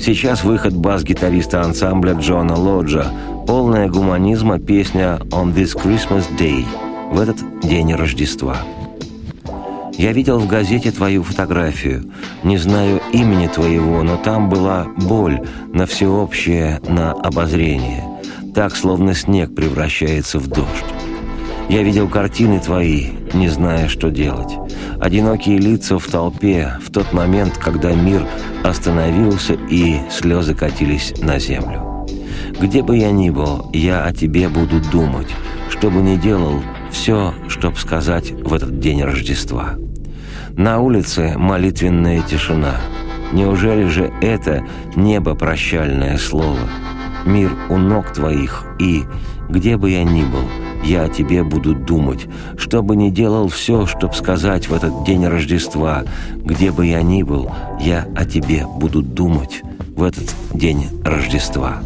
Сейчас 0.00 0.42
выход 0.42 0.74
бас-гитариста 0.74 1.60
ансамбля 1.60 2.14
Джона 2.14 2.54
Лоджа, 2.54 3.12
полная 3.46 3.90
гуманизма 3.90 4.58
песня 4.58 5.18
«On 5.32 5.52
this 5.52 5.76
Christmas 5.76 6.24
Day» 6.38 6.64
в 7.12 7.20
этот 7.20 7.36
день 7.60 7.92
Рождества. 7.92 8.56
Я 9.98 10.12
видел 10.12 10.38
в 10.38 10.46
газете 10.46 10.90
твою 10.92 11.24
фотографию. 11.24 12.10
Не 12.42 12.56
знаю 12.56 13.02
имени 13.12 13.48
твоего, 13.48 14.02
но 14.02 14.16
там 14.16 14.48
была 14.48 14.86
боль 14.96 15.42
на 15.74 15.84
всеобщее, 15.84 16.80
на 16.88 17.12
обозрение. 17.12 18.02
Так, 18.54 18.74
словно 18.74 19.14
снег 19.14 19.54
превращается 19.54 20.38
в 20.38 20.46
дождь. 20.46 20.95
Я 21.68 21.82
видел 21.82 22.08
картины 22.08 22.60
твои, 22.60 23.08
не 23.34 23.48
зная, 23.48 23.88
что 23.88 24.10
делать. 24.10 24.52
Одинокие 25.00 25.58
лица 25.58 25.98
в 25.98 26.06
толпе 26.06 26.74
в 26.80 26.92
тот 26.92 27.12
момент, 27.12 27.58
когда 27.58 27.92
мир 27.92 28.24
остановился 28.62 29.54
и 29.68 29.98
слезы 30.08 30.54
катились 30.54 31.12
на 31.18 31.40
землю. 31.40 32.06
Где 32.60 32.82
бы 32.82 32.96
я 32.96 33.10
ни 33.10 33.30
был, 33.30 33.68
я 33.72 34.04
о 34.04 34.12
тебе 34.12 34.48
буду 34.48 34.80
думать. 34.92 35.28
Что 35.68 35.90
бы 35.90 36.00
ни 36.00 36.16
делал, 36.16 36.62
все, 36.92 37.34
чтоб 37.48 37.76
сказать 37.76 38.30
в 38.30 38.54
этот 38.54 38.78
день 38.78 39.02
Рождества. 39.02 39.74
На 40.56 40.78
улице 40.78 41.34
молитвенная 41.36 42.22
тишина. 42.22 42.76
Неужели 43.32 43.88
же 43.88 44.12
это 44.22 44.64
небо 44.94 45.34
прощальное 45.34 46.16
слово? 46.16 46.60
Мир 47.26 47.50
у 47.68 47.76
ног 47.76 48.12
твоих, 48.12 48.64
и, 48.78 49.02
где 49.48 49.76
бы 49.76 49.90
я 49.90 50.04
ни 50.04 50.22
был, 50.22 50.44
я 50.86 51.02
о 51.02 51.08
тебе 51.08 51.42
буду 51.42 51.74
думать, 51.74 52.26
что 52.56 52.80
бы 52.80 52.94
ни 52.94 53.10
делал 53.10 53.48
все, 53.48 53.86
чтоб 53.86 54.14
сказать 54.14 54.68
в 54.68 54.74
этот 54.74 55.04
день 55.04 55.26
Рождества, 55.26 56.04
где 56.36 56.70
бы 56.70 56.86
я 56.86 57.02
ни 57.02 57.24
был, 57.24 57.50
я 57.80 58.06
о 58.14 58.24
тебе 58.24 58.64
буду 58.66 59.02
думать 59.02 59.62
в 59.96 60.04
этот 60.04 60.32
день 60.54 60.86
Рождества. 61.04 61.78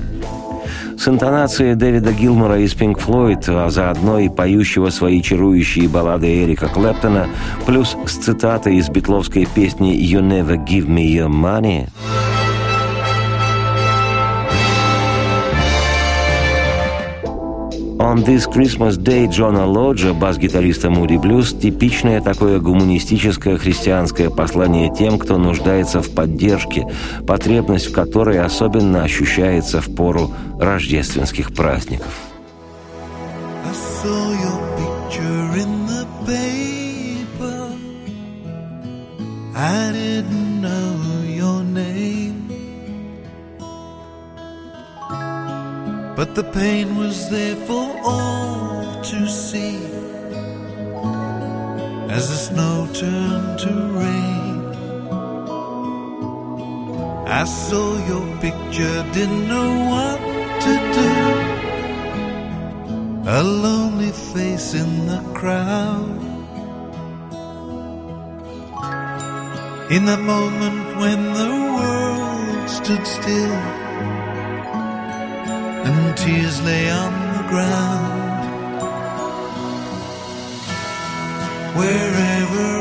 С 0.98 1.08
интонацией 1.08 1.76
Дэвида 1.76 2.12
Гилмора 2.12 2.60
из 2.60 2.74
Pink 2.74 3.00
Floyd, 3.02 3.44
а 3.48 3.70
заодно 3.70 4.18
и 4.18 4.28
поющего 4.28 4.90
свои 4.90 5.22
чарующие 5.22 5.88
баллады 5.88 6.44
Эрика 6.44 6.68
Клэптона, 6.68 7.26
плюс 7.64 7.96
с 8.04 8.16
цитатой 8.16 8.76
из 8.76 8.90
битловской 8.90 9.46
песни 9.46 9.94
«You 9.94 10.20
never 10.20 10.62
give 10.62 10.86
me 10.86 11.06
your 11.06 11.30
money», 11.30 11.88
On 18.11 18.25
This 18.25 18.44
Christmas 18.53 18.96
Day 18.96 19.29
Джона 19.29 19.66
Лоджа, 19.66 20.12
бас-гитариста 20.12 20.88
Moody 20.88 21.16
Blues, 21.16 21.57
типичное 21.57 22.20
такое 22.20 22.59
гуманистическое 22.59 23.57
христианское 23.57 24.31
послание 24.31 24.92
тем, 24.92 25.16
кто 25.16 25.38
нуждается 25.38 26.03
в 26.03 26.11
поддержке, 26.11 26.88
потребность 27.25 27.87
в 27.87 27.92
которой 27.92 28.40
особенно 28.40 29.05
ощущается 29.05 29.81
в 29.81 29.94
пору 29.94 30.33
рождественских 30.59 31.55
праздников. 31.55 32.12
I 39.55 39.92
didn't 39.92 40.39
But 46.20 46.35
the 46.35 46.44
pain 46.44 46.98
was 46.98 47.30
there 47.30 47.56
for 47.64 47.96
all 48.04 49.00
to 49.02 49.26
see 49.26 49.76
as 52.16 52.28
the 52.28 52.40
snow 52.48 52.87
turned 52.92 53.59
to 53.61 53.72
rain. 54.02 54.56
I 57.26 57.44
saw 57.44 57.87
your 58.06 58.26
picture, 58.37 58.96
didn't 59.14 59.48
know 59.48 59.70
what 59.92 60.20
to 60.64 60.72
do. 61.00 61.12
A 63.38 63.42
lonely 63.42 64.12
face 64.12 64.74
in 64.74 65.06
the 65.06 65.22
crowd. 65.33 66.20
In 69.90 70.04
the 70.04 70.18
moment 70.18 70.98
when 70.98 71.20
the 71.33 71.50
world 71.76 72.68
stood 72.68 73.06
still 73.06 73.79
and 75.92 76.16
tears 76.16 76.62
lay 76.62 76.90
on 76.90 77.12
the 77.37 77.44
ground. 77.48 78.40
Wherever 81.76 82.79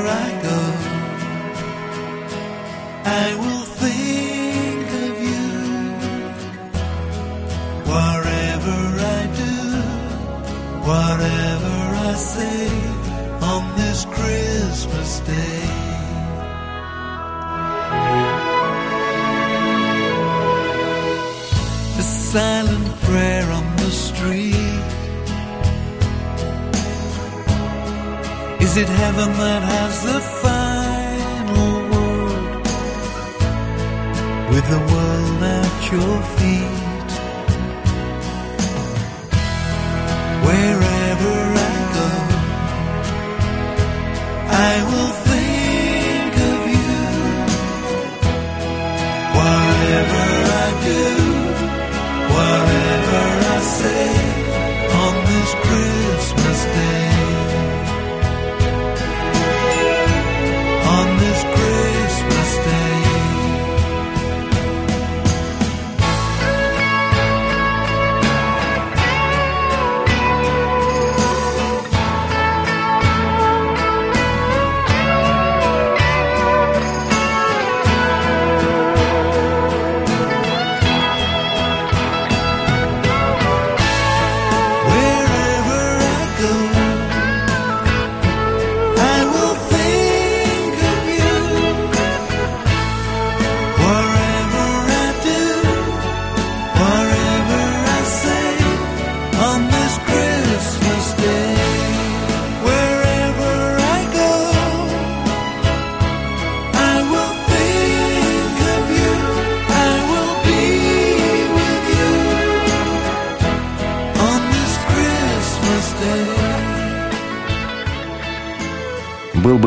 heaven 29.10 29.32
that 29.40 29.64
has 29.64 30.04
the 30.04 30.39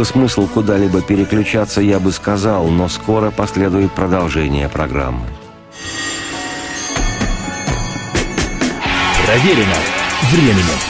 бы 0.02 0.06
смысл 0.06 0.48
куда-либо 0.52 1.00
переключаться, 1.00 1.80
я 1.80 2.00
бы 2.00 2.10
сказал, 2.10 2.66
но 2.66 2.88
скоро 2.88 3.30
последует 3.30 3.92
продолжение 3.92 4.68
программы. 4.68 5.28
Проверено 9.24 9.76
временем. 10.32 10.80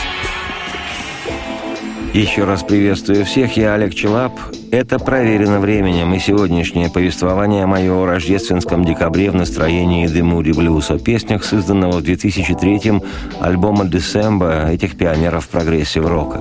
Еще 2.14 2.44
раз 2.44 2.62
приветствую 2.62 3.27
всех, 3.27 3.55
я 3.59 3.75
Олег 3.75 3.94
Челап. 3.94 4.33
Это 4.70 4.98
«Проверено 4.98 5.61
временем» 5.61 6.14
и 6.14 6.18
сегодняшнее 6.18 6.88
повествование 6.88 7.66
мое 7.66 7.92
о 7.92 8.07
рождественском 8.07 8.83
декабре 8.83 9.31
в 9.31 9.35
настроении 9.35 10.09
Moody 10.09 10.53
Blues, 10.53 10.90
о 10.90 10.98
песнях, 10.98 11.44
созданного 11.44 11.98
в 11.98 12.03
2003-м 12.03 13.03
альбома 13.40 13.85
«December» 13.85 14.70
этих 14.70 14.96
пионеров 14.96 15.48
прогрессив-рока. 15.48 16.40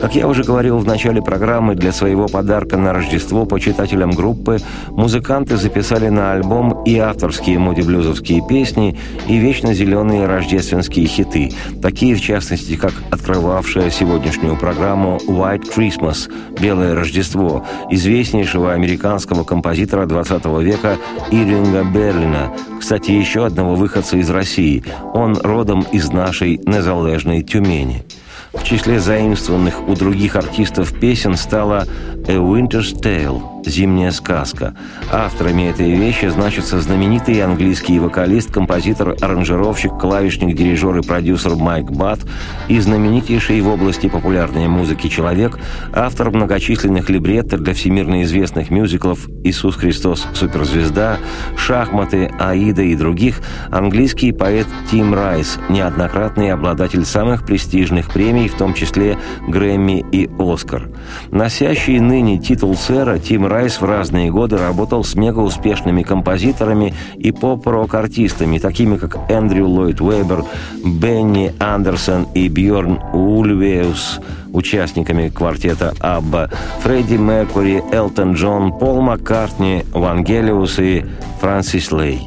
Как 0.00 0.14
я 0.14 0.26
уже 0.26 0.44
говорил 0.44 0.78
в 0.78 0.86
начале 0.86 1.20
программы, 1.20 1.74
для 1.74 1.92
своего 1.92 2.26
подарка 2.26 2.78
на 2.78 2.94
Рождество 2.94 3.44
почитателям 3.44 4.12
группы 4.12 4.56
музыканты 4.88 5.58
записали 5.58 6.08
на 6.08 6.32
альбом 6.32 6.84
и 6.84 6.96
авторские 6.96 7.58
муди-блюзовские 7.58 8.40
песни, 8.48 8.98
и 9.28 9.36
вечно 9.36 9.74
зеленые 9.74 10.26
рождественские 10.26 11.06
хиты, 11.06 11.52
такие, 11.82 12.14
в 12.14 12.20
частности, 12.22 12.76
как 12.76 12.94
открывавшая 13.10 13.90
сегодняшнюю 13.90 14.56
программу 14.56 15.18
«White 15.26 15.70
Christmas»– 15.76 16.30
«Белое 16.60 16.94
Рождество» 16.94 17.66
известнейшего 17.90 18.72
американского 18.72 19.44
композитора 19.44 20.06
20 20.06 20.46
века 20.62 20.96
Иринга 21.30 21.84
Берлина, 21.84 22.54
кстати, 22.80 23.10
еще 23.10 23.44
одного 23.44 23.74
выходца 23.74 24.16
из 24.16 24.30
России. 24.30 24.82
Он 25.12 25.36
родом 25.36 25.84
из 25.92 26.10
нашей 26.10 26.56
незалежной 26.64 27.42
Тюмени– 27.42 28.02
в 28.52 28.62
числе 28.64 29.00
заимствованных 29.00 29.88
у 29.88 29.94
других 29.94 30.36
артистов 30.36 30.98
песен 30.98 31.36
стала 31.36 31.86
«A 32.26 32.34
Winter's 32.34 32.94
Tale» 32.94 33.49
«Зимняя 33.64 34.10
сказка». 34.10 34.74
Авторами 35.12 35.70
этой 35.70 35.94
вещи 35.94 36.26
значатся 36.26 36.80
знаменитый 36.80 37.42
английский 37.42 37.98
вокалист, 37.98 38.52
композитор, 38.52 39.16
аранжировщик, 39.20 39.98
клавишник, 39.98 40.56
дирижер 40.56 40.98
и 40.98 41.02
продюсер 41.02 41.56
Майк 41.56 41.90
Бат 41.90 42.20
и 42.68 42.78
знаменитейший 42.78 43.60
в 43.60 43.68
области 43.68 44.08
популярной 44.08 44.68
музыки 44.68 45.08
человек, 45.08 45.58
автор 45.92 46.30
многочисленных 46.30 47.10
либретто 47.10 47.58
для 47.58 47.74
всемирно 47.74 48.22
известных 48.22 48.70
мюзиклов 48.70 49.28
«Иисус 49.44 49.76
Христос. 49.76 50.26
Суперзвезда», 50.34 51.18
«Шахматы», 51.56 52.30
«Аида» 52.38 52.82
и 52.82 52.94
других, 52.94 53.40
английский 53.70 54.32
поэт 54.32 54.66
Тим 54.90 55.14
Райс, 55.14 55.58
неоднократный 55.68 56.52
обладатель 56.52 57.04
самых 57.04 57.44
престижных 57.44 58.10
премий, 58.10 58.48
в 58.48 58.54
том 58.54 58.74
числе 58.74 59.18
Грэмми 59.46 60.04
и 60.12 60.28
Оскар. 60.38 60.88
Носящий 61.30 61.98
ныне 62.00 62.38
титул 62.38 62.76
сэра, 62.76 63.18
Тим 63.18 63.46
Райс 63.50 63.80
в 63.80 63.84
разные 63.84 64.30
годы 64.30 64.56
работал 64.56 65.02
с 65.02 65.16
мегауспешными 65.16 66.04
композиторами 66.04 66.94
и 67.16 67.32
поп-рок-артистами, 67.32 68.58
такими 68.58 68.96
как 68.96 69.18
Эндрю 69.28 69.66
Ллойд 69.66 70.00
Уэбер, 70.00 70.44
Бенни 70.84 71.52
Андерсон 71.58 72.28
и 72.32 72.48
Бьорн 72.48 73.00
Ульвеус, 73.12 74.20
участниками 74.52 75.30
квартета 75.30 75.94
Абба, 75.98 76.48
Фредди 76.82 77.16
Меркури, 77.16 77.82
Элтон 77.90 78.34
Джон, 78.34 78.78
Пол 78.78 79.00
Маккартни, 79.00 79.84
Вангелиус 79.92 80.78
и 80.78 81.04
Франсис 81.40 81.90
Лей. 81.90 82.20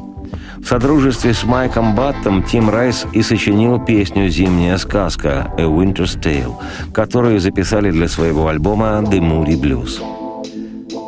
В 0.58 0.66
содружестве 0.66 1.32
с 1.32 1.44
Майком 1.44 1.94
Баттом 1.94 2.42
Тим 2.42 2.68
Райс 2.68 3.06
и 3.14 3.22
сочинил 3.22 3.78
песню 3.82 4.28
«Зимняя 4.28 4.76
сказка» 4.76 5.50
«A 5.56 5.62
Winter's 5.62 6.18
Tale», 6.20 6.54
которую 6.92 7.40
записали 7.40 7.90
для 7.90 8.08
своего 8.08 8.48
альбома 8.48 9.02
«The 9.06 9.20
Moody 9.20 9.58
Blues». 9.58 10.23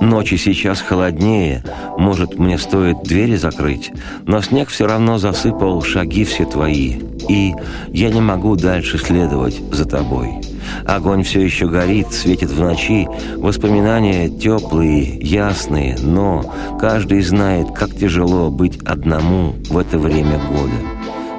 Ночи 0.00 0.37
сейчас 0.37 0.80
холоднее, 0.80 1.62
может, 1.96 2.38
мне 2.38 2.59
стоит 2.59 3.02
двери 3.02 3.37
закрыть, 3.37 3.92
но 4.26 4.42
снег 4.42 4.68
все 4.68 4.87
равно 4.87 5.18
засыпал 5.18 5.82
шаги 5.82 6.24
все 6.24 6.44
твои, 6.44 6.96
и 7.28 7.54
я 7.88 8.11
не 8.11 8.20
могу 8.20 8.56
дальше 8.56 8.98
следовать 8.98 9.61
за 9.72 9.87
тобой. 9.87 10.40
Огонь 10.87 11.22
все 11.22 11.40
еще 11.40 11.68
горит, 11.68 12.12
светит 12.12 12.50
в 12.50 12.61
ночи, 12.61 13.09
воспоминания 13.37 14.28
теплые, 14.28 15.18
ясные, 15.20 15.96
но 16.00 16.44
каждый 16.78 17.22
знает, 17.22 17.70
как 17.72 17.96
тяжело 17.96 18.50
быть 18.50 18.78
одному 18.85 19.54
в 19.68 19.78
это 19.78 19.98
время 19.98 20.38
года. 20.38 20.76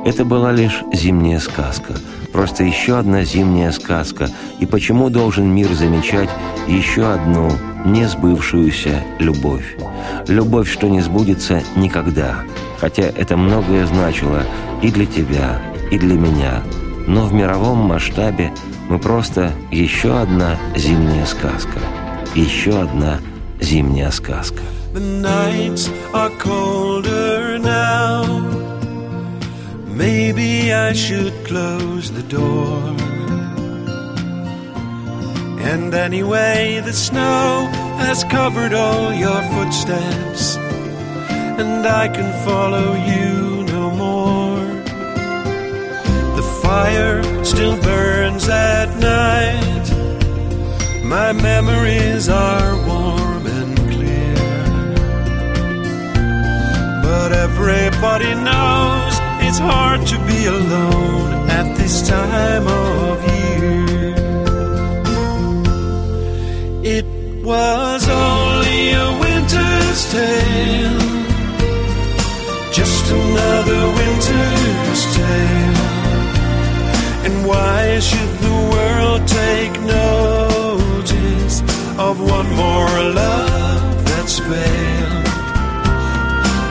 Это 0.05 0.25
была 0.25 0.51
лишь 0.51 0.83
зимняя 0.93 1.39
сказка— 1.39 1.93
Просто 2.31 2.63
еще 2.63 2.97
одна 2.97 3.23
зимняя 3.23 3.71
сказка. 3.71 4.29
И 4.59 4.65
почему 4.65 5.09
должен 5.09 5.47
мир 5.47 5.73
замечать 5.73 6.29
еще 6.67 7.11
одну 7.11 7.51
несбывшуюся 7.85 9.03
любовь? 9.19 9.77
Любовь, 10.27 10.71
что 10.71 10.87
не 10.87 11.01
сбудется 11.01 11.61
никогда. 11.75 12.43
Хотя 12.79 13.03
это 13.03 13.37
многое 13.37 13.85
значило 13.85 14.43
и 14.81 14.91
для 14.91 15.05
тебя, 15.05 15.61
и 15.91 15.97
для 15.97 16.15
меня. 16.15 16.61
Но 17.07 17.25
в 17.25 17.33
мировом 17.33 17.79
масштабе 17.79 18.51
мы 18.89 18.99
просто 18.99 19.51
еще 19.71 20.19
одна 20.19 20.57
зимняя 20.75 21.25
сказка. 21.25 21.79
Еще 22.35 22.79
одна 22.79 23.19
зимняя 23.59 24.11
сказка. 24.11 24.61
The 24.93 25.21
nights 25.21 25.91
are 26.13 26.31
colder 26.39 27.59
now. 27.59 28.66
Maybe 29.97 30.71
I 30.71 30.93
should 30.93 31.33
close 31.43 32.11
the 32.11 32.21
door. 32.21 32.83
And 35.71 35.91
anyway, 35.91 36.79
the 36.85 36.93
snow 36.93 37.67
has 37.97 38.23
covered 38.25 38.73
all 38.73 39.11
your 39.11 39.41
footsteps, 39.53 40.55
and 41.61 41.85
I 41.87 42.07
can 42.09 42.29
follow 42.45 42.93
you 42.93 43.63
no 43.65 43.89
more. 43.89 44.67
The 46.35 46.47
fire 46.61 47.43
still 47.43 47.75
burns 47.81 48.47
at 48.47 48.89
night, 48.99 49.87
my 51.03 51.33
memories 51.33 52.29
are 52.29 52.75
warm 52.87 53.47
and 53.47 53.75
clear. 53.93 54.35
But 57.01 57.31
everybody 57.31 58.35
knows 58.35 59.16
it's 59.47 59.59
hard 59.59 60.05
to 60.05 60.17
be 60.25 60.45
alone 60.45 61.49
at 61.49 61.77
this 61.77 62.05
time 62.05 62.67
of 62.67 63.15
year. 63.31 64.13
It 66.97 67.05
was 67.45 68.09
only 68.09 68.91
a 68.91 69.07
winter's 69.23 70.01
tale, 70.11 70.99
just 72.73 73.05
another 73.19 73.81
winter's 73.99 75.01
tale. 75.15 75.83
And 77.25 77.35
why 77.47 77.99
should 77.99 78.33
the 78.47 78.57
world 78.73 79.21
take 79.27 79.73
notice 79.99 81.61
of 81.97 82.19
one 82.19 82.49
more 82.63 82.95
love 83.21 84.05
that's 84.09 84.39
failed? 84.39 85.27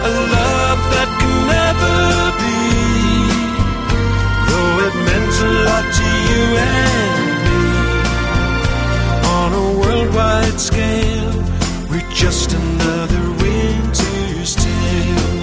A 0.09 0.12
love 0.37 0.81
that 0.93 1.09
can 1.19 1.37
never 1.49 2.26
it 5.38 5.42
meant 5.42 5.42
a 5.42 5.64
lot 5.64 5.87
to 5.94 6.05
you 6.29 6.44
and 6.57 7.37
me. 7.44 7.61
On 9.38 9.53
a 9.53 9.66
worldwide 9.81 10.61
scale, 10.61 11.33
we're 11.90 12.11
just 12.12 12.53
another 12.53 13.25
winter's 13.42 14.55
tale. 14.57 15.35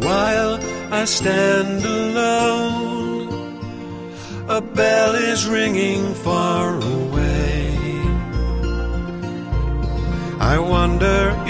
While 0.00 0.60
I 0.92 1.04
stand 1.06 1.84
alone 1.84 2.94
a 4.48 4.60
bell 4.60 5.14
is 5.14 5.48
ringing 5.48 6.14
far 6.14 6.43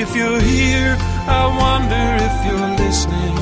if 0.04 0.14
you're 0.14 0.40
here, 0.40 0.96
I 1.40 1.44
wonder 1.64 2.06
if 2.28 2.36
you're 2.46 2.72
listening. 2.84 3.36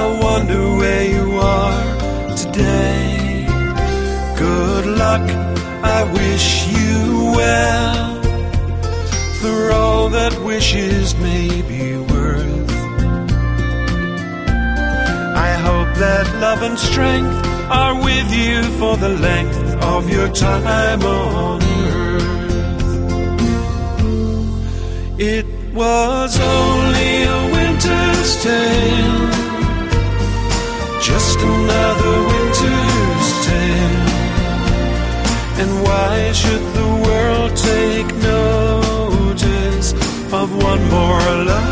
I 0.00 0.04
wonder 0.26 0.62
where 0.80 1.06
you 1.16 1.26
are 1.38 2.36
today. 2.36 3.46
Good 4.38 4.86
luck, 4.86 5.26
I 5.98 6.00
wish 6.20 6.46
you 6.76 7.32
well. 7.38 8.22
For 9.40 9.72
all 9.72 10.08
that 10.10 10.34
wishes 10.44 11.16
may 11.16 11.62
be 11.62 11.96
worth. 12.12 12.70
I 15.48 15.52
hope 15.66 15.90
that 16.04 16.26
love 16.44 16.62
and 16.62 16.78
strength 16.78 17.36
are 17.80 17.96
with 18.08 18.28
you 18.42 18.62
for 18.78 18.96
the 18.96 19.12
length 19.28 19.60
of 19.94 20.08
your 20.08 20.28
time 20.28 21.02
on 21.02 21.69
It 25.22 25.44
was 25.74 26.40
only 26.40 27.24
a 27.24 27.40
winter's 27.52 28.42
tale, 28.42 29.28
just 31.02 31.38
another 31.38 32.14
winter's 32.30 33.28
tale. 33.44 34.08
And 35.60 35.82
why 35.82 36.32
should 36.32 36.64
the 36.72 36.90
world 37.04 37.54
take 37.54 38.08
notice 38.32 39.92
of 40.32 40.56
one 40.56 40.82
more 40.88 41.44
love 41.44 41.69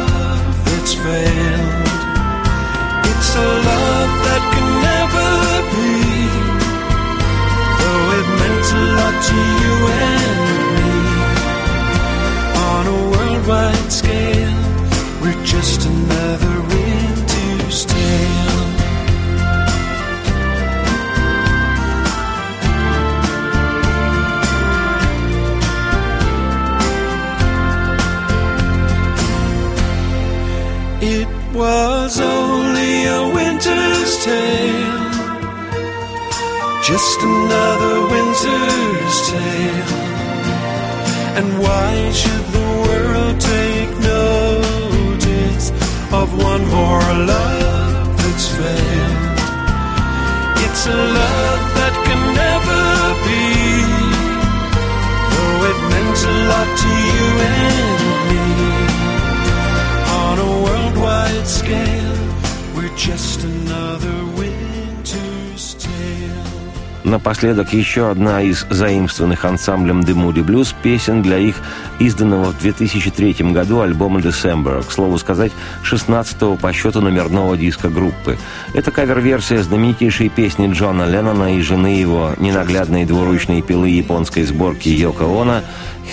Напоследок 67.38 67.72
еще 67.72 68.10
одна 68.10 68.42
из 68.42 68.66
заимствованных 68.68 69.44
ансамблем 69.44 70.00
The 70.00 70.12
Moody 70.12 70.44
Blues 70.44 70.74
песен 70.82 71.22
для 71.22 71.38
их 71.38 71.54
изданного 72.00 72.46
в 72.46 72.58
2003 72.58 73.52
году 73.52 73.78
альбома 73.80 74.18
December, 74.18 74.84
к 74.84 74.90
слову 74.90 75.18
сказать, 75.18 75.52
16-го 75.84 76.56
по 76.56 76.72
счету 76.72 77.00
номерного 77.00 77.56
диска 77.56 77.90
группы. 77.90 78.36
Это 78.74 78.90
кавер-версия 78.90 79.62
знаменитейшей 79.62 80.30
песни 80.30 80.72
Джона 80.72 81.06
Леннона 81.08 81.56
и 81.56 81.60
жены 81.60 82.00
его, 82.00 82.32
ненаглядной 82.38 83.04
двуручной 83.04 83.62
пилы 83.62 83.90
японской 83.90 84.42
сборки 84.42 84.88
Йоко 84.88 85.22
Оно 85.22 85.60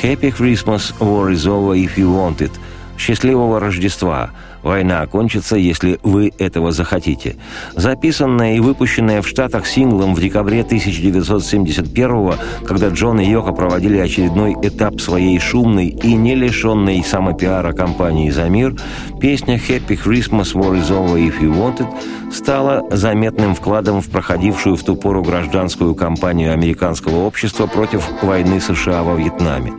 «Happy 0.03 0.31
Christmas, 0.31 0.93
War 0.99 1.31
is 1.31 1.47
over 1.47 1.75
if 1.75 1.97
you 1.97 2.13
want 2.13 2.37
it» 2.37 2.51
«Счастливого 2.99 3.59
Рождества», 3.59 4.29
Война 4.65 5.01
окончится, 5.01 5.57
если 5.57 5.99
вы 6.01 6.31
этого 6.39 6.71
захотите. 6.71 7.35
Записанная 7.75 8.55
и 8.55 8.59
выпущенная 8.59 9.21
в 9.21 9.27
Штатах 9.27 9.67
синглом 9.67 10.15
в 10.15 10.19
декабре 10.19 10.61
1971 10.61 12.33
когда 12.65 12.89
Джон 12.89 13.19
и 13.19 13.29
Йоко 13.29 13.51
проводили 13.51 13.99
очередной 13.99 14.55
этап 14.63 14.99
своей 14.99 15.37
шумной 15.37 15.89
и 15.89 16.15
не 16.15 16.33
лишенной 16.33 17.03
самопиара 17.03 17.73
кампании 17.73 18.31
«За 18.31 18.49
мир», 18.49 18.75
песня 19.21 19.57
«Happy 19.57 19.99
Christmas, 20.03 20.55
War 20.55 20.75
is 20.75 20.89
over 20.89 21.19
if 21.19 21.39
you 21.39 21.53
want 21.53 21.77
it» 21.77 22.33
стала 22.33 22.83
заметным 22.89 23.53
вкладом 23.53 24.01
в 24.01 24.09
проходившую 24.09 24.77
в 24.77 24.83
ту 24.83 24.95
пору 24.95 25.21
гражданскую 25.21 25.93
кампанию 25.93 26.53
американского 26.53 27.25
общества 27.27 27.67
против 27.67 28.03
войны 28.23 28.59
США 28.59 29.03
во 29.03 29.13
Вьетнаме. 29.13 29.73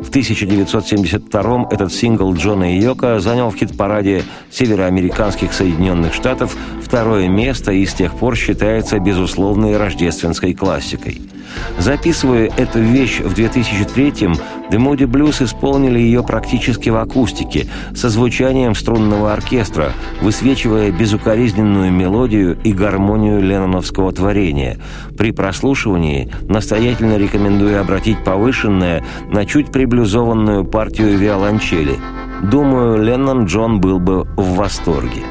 В 0.00 0.10
1972 0.10 1.68
этот 1.70 1.92
сингл 1.92 2.32
Джона 2.32 2.74
и 2.74 2.80
Йока 2.80 3.18
занял 3.18 3.50
в 3.50 3.56
хит-параде 3.56 4.22
североамериканских 4.50 5.52
Соединенных 5.52 6.14
Штатов 6.14 6.56
второе 6.82 7.28
место 7.28 7.72
и 7.72 7.84
с 7.84 7.94
тех 7.94 8.14
пор 8.14 8.36
считается 8.36 8.98
безусловной 8.98 9.76
рождественской 9.76 10.54
классикой. 10.54 11.20
Записывая 11.78 12.50
эту 12.56 12.80
вещь 12.80 13.20
в 13.20 13.34
2003-м, 13.34 14.34
The 14.70 14.78
Moody 14.78 15.06
Blues 15.06 15.42
исполнили 15.44 15.98
ее 15.98 16.22
практически 16.22 16.90
в 16.90 16.96
акустике, 16.96 17.68
со 17.94 18.08
звучанием 18.08 18.74
струнного 18.74 19.32
оркестра, 19.32 19.92
высвечивая 20.20 20.90
безукоризненную 20.90 21.90
мелодию 21.90 22.58
и 22.62 22.72
гармонию 22.72 23.40
ленноновского 23.40 24.12
творения. 24.12 24.78
При 25.16 25.32
прослушивании 25.32 26.30
настоятельно 26.42 27.16
рекомендую 27.16 27.80
обратить 27.80 28.22
повышенное 28.24 29.04
на 29.30 29.46
чуть 29.46 29.72
приблюзованную 29.72 30.64
партию 30.64 31.16
виолончели– 31.16 31.96
Думаю, 32.42 33.02
Леннон 33.02 33.46
Джон 33.46 33.80
был 33.80 33.98
бы 33.98 34.24
в 34.36 34.54
восторге. 34.54 35.22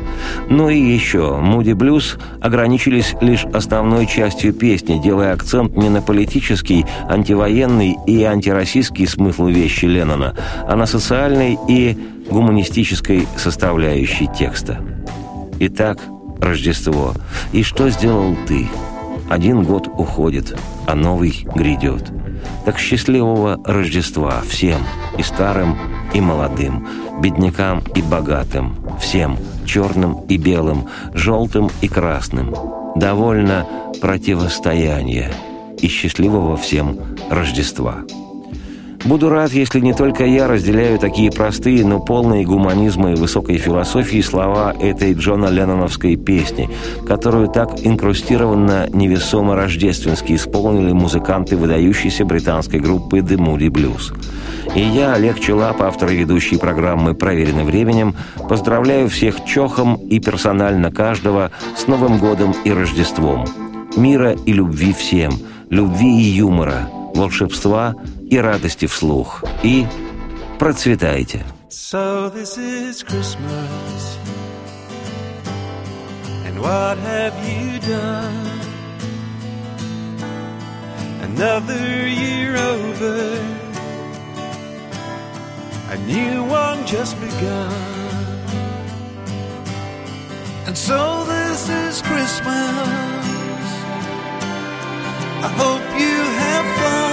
Ну 0.49 0.69
и 0.69 0.79
еще, 0.79 1.37
Муди 1.37 1.71
Блюз 1.71 2.17
ограничились 2.41 3.15
лишь 3.21 3.45
основной 3.45 4.07
частью 4.07 4.53
песни, 4.53 5.01
делая 5.01 5.33
акцент 5.33 5.77
не 5.77 5.89
на 5.89 6.01
политический, 6.01 6.85
антивоенный 7.09 7.97
и 8.05 8.23
антироссийский 8.23 9.07
смысл 9.07 9.47
вещи 9.47 9.85
Леннона, 9.85 10.35
а 10.67 10.75
на 10.75 10.85
социальной 10.85 11.57
и 11.67 11.97
гуманистической 12.29 13.27
составляющей 13.37 14.27
текста. 14.27 14.79
Итак, 15.59 15.99
Рождество. 16.39 17.13
И 17.51 17.63
что 17.63 17.89
сделал 17.89 18.35
ты? 18.47 18.67
Один 19.29 19.63
год 19.63 19.87
уходит, 19.87 20.57
а 20.85 20.95
новый 20.95 21.47
грядет. 21.55 22.11
Так 22.65 22.77
счастливого 22.79 23.59
Рождества 23.63 24.41
всем, 24.47 24.81
и 25.17 25.23
старым, 25.23 25.77
и 26.13 26.21
молодым, 26.21 26.87
беднякам 27.21 27.81
и 27.95 28.01
богатым, 28.01 28.75
всем, 28.99 29.37
черным 29.65 30.21
и 30.27 30.37
белым, 30.37 30.87
желтым 31.13 31.69
и 31.81 31.87
красным. 31.87 32.53
Довольно 32.95 33.65
противостояния 34.01 35.31
и 35.79 35.87
счастливого 35.87 36.57
всем 36.57 36.99
Рождества. 37.29 38.03
Буду 39.05 39.29
рад, 39.29 39.51
если 39.51 39.79
не 39.79 39.93
только 39.93 40.25
я 40.25 40.47
разделяю 40.47 40.99
такие 40.99 41.31
простые, 41.31 41.85
но 41.85 41.99
полные 41.99 42.45
гуманизма 42.45 43.11
и 43.11 43.15
высокой 43.15 43.57
философии 43.57 44.21
слова 44.21 44.73
этой 44.79 45.13
Джона 45.13 45.47
Ленноновской 45.47 46.15
песни, 46.15 46.69
которую 47.07 47.47
так 47.47 47.85
инкрустированно 47.85 48.87
невесомо 48.91 49.55
рождественски 49.55 50.33
исполнили 50.33 50.91
музыканты 50.91 51.55
выдающейся 51.55 52.25
британской 52.25 52.79
группы 52.79 53.19
The 53.19 53.37
Moody 53.37 53.69
Blues. 53.69 54.13
И 54.75 54.81
я, 54.81 55.13
Олег 55.13 55.39
Челап, 55.39 55.81
автор 55.81 56.11
и 56.11 56.17
ведущий 56.17 56.57
программы 56.57 57.13
«Проверенный 57.13 57.63
временем», 57.63 58.15
поздравляю 58.49 59.09
всех 59.09 59.45
чохом 59.45 59.95
и 59.95 60.19
персонально 60.19 60.91
каждого 60.91 61.51
с 61.77 61.87
Новым 61.87 62.17
годом 62.17 62.53
и 62.65 62.71
Рождеством. 62.71 63.45
Мира 63.95 64.35
и 64.45 64.53
любви 64.53 64.93
всем, 64.93 65.31
любви 65.69 66.19
и 66.19 66.35
юмора, 66.35 66.89
волшебства 67.15 67.95
и 68.29 68.37
радости 68.37 68.85
вслух. 68.85 69.43
И 69.63 69.85
процветайте! 70.59 71.45
So 71.69 72.29
this 72.29 72.57
is 72.57 73.03
Christmas. 73.03 74.17
And 76.45 76.59
what 76.59 76.97
have 76.97 77.35
you 77.47 77.79
done? 77.79 78.59
Another 81.21 82.07
year 82.07 82.55
over. 82.57 83.17
A 85.89 85.97
new 86.13 86.43
one 86.43 86.85
just 86.85 87.15
begun. 87.21 87.71
And 90.67 90.77
so 90.77 91.23
this 91.25 91.69
is 91.69 92.01
Christmas. 92.01 92.87
I 95.47 95.49
hope 95.61 95.85
you 95.99 96.17
have 96.41 96.65
fun. 96.81 97.06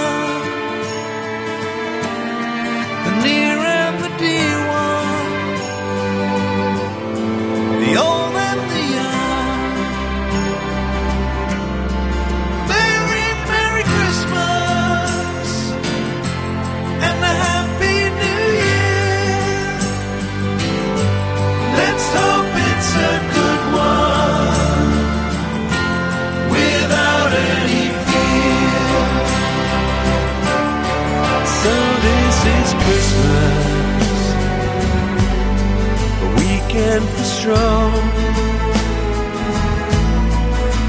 A 36.75 36.77
weekend 36.77 37.09
for 37.09 37.23
strong. 37.23 37.91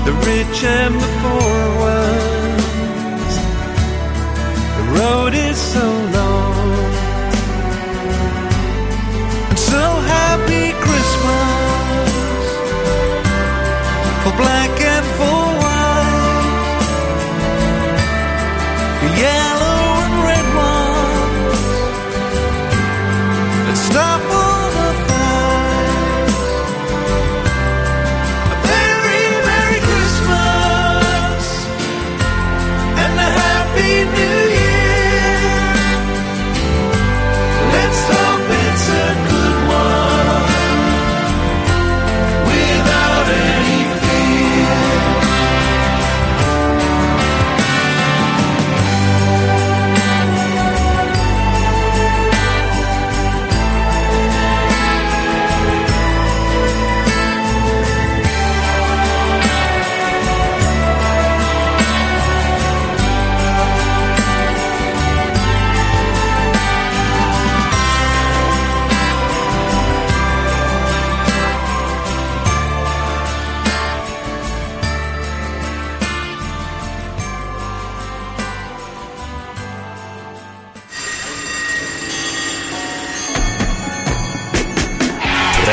The 0.05 0.13
rich 0.13 0.65
and 0.65 0.95
the 0.95 1.11
poor 1.23 1.61
ones. 1.93 3.35
The 4.77 4.85
road 4.99 5.35
is 5.35 5.57
so 5.57 5.87
long. 6.19 6.57
And 9.51 9.59
so 9.59 9.85
happy 10.15 10.66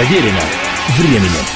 Проверено 0.03 0.41
временем. 0.97 1.52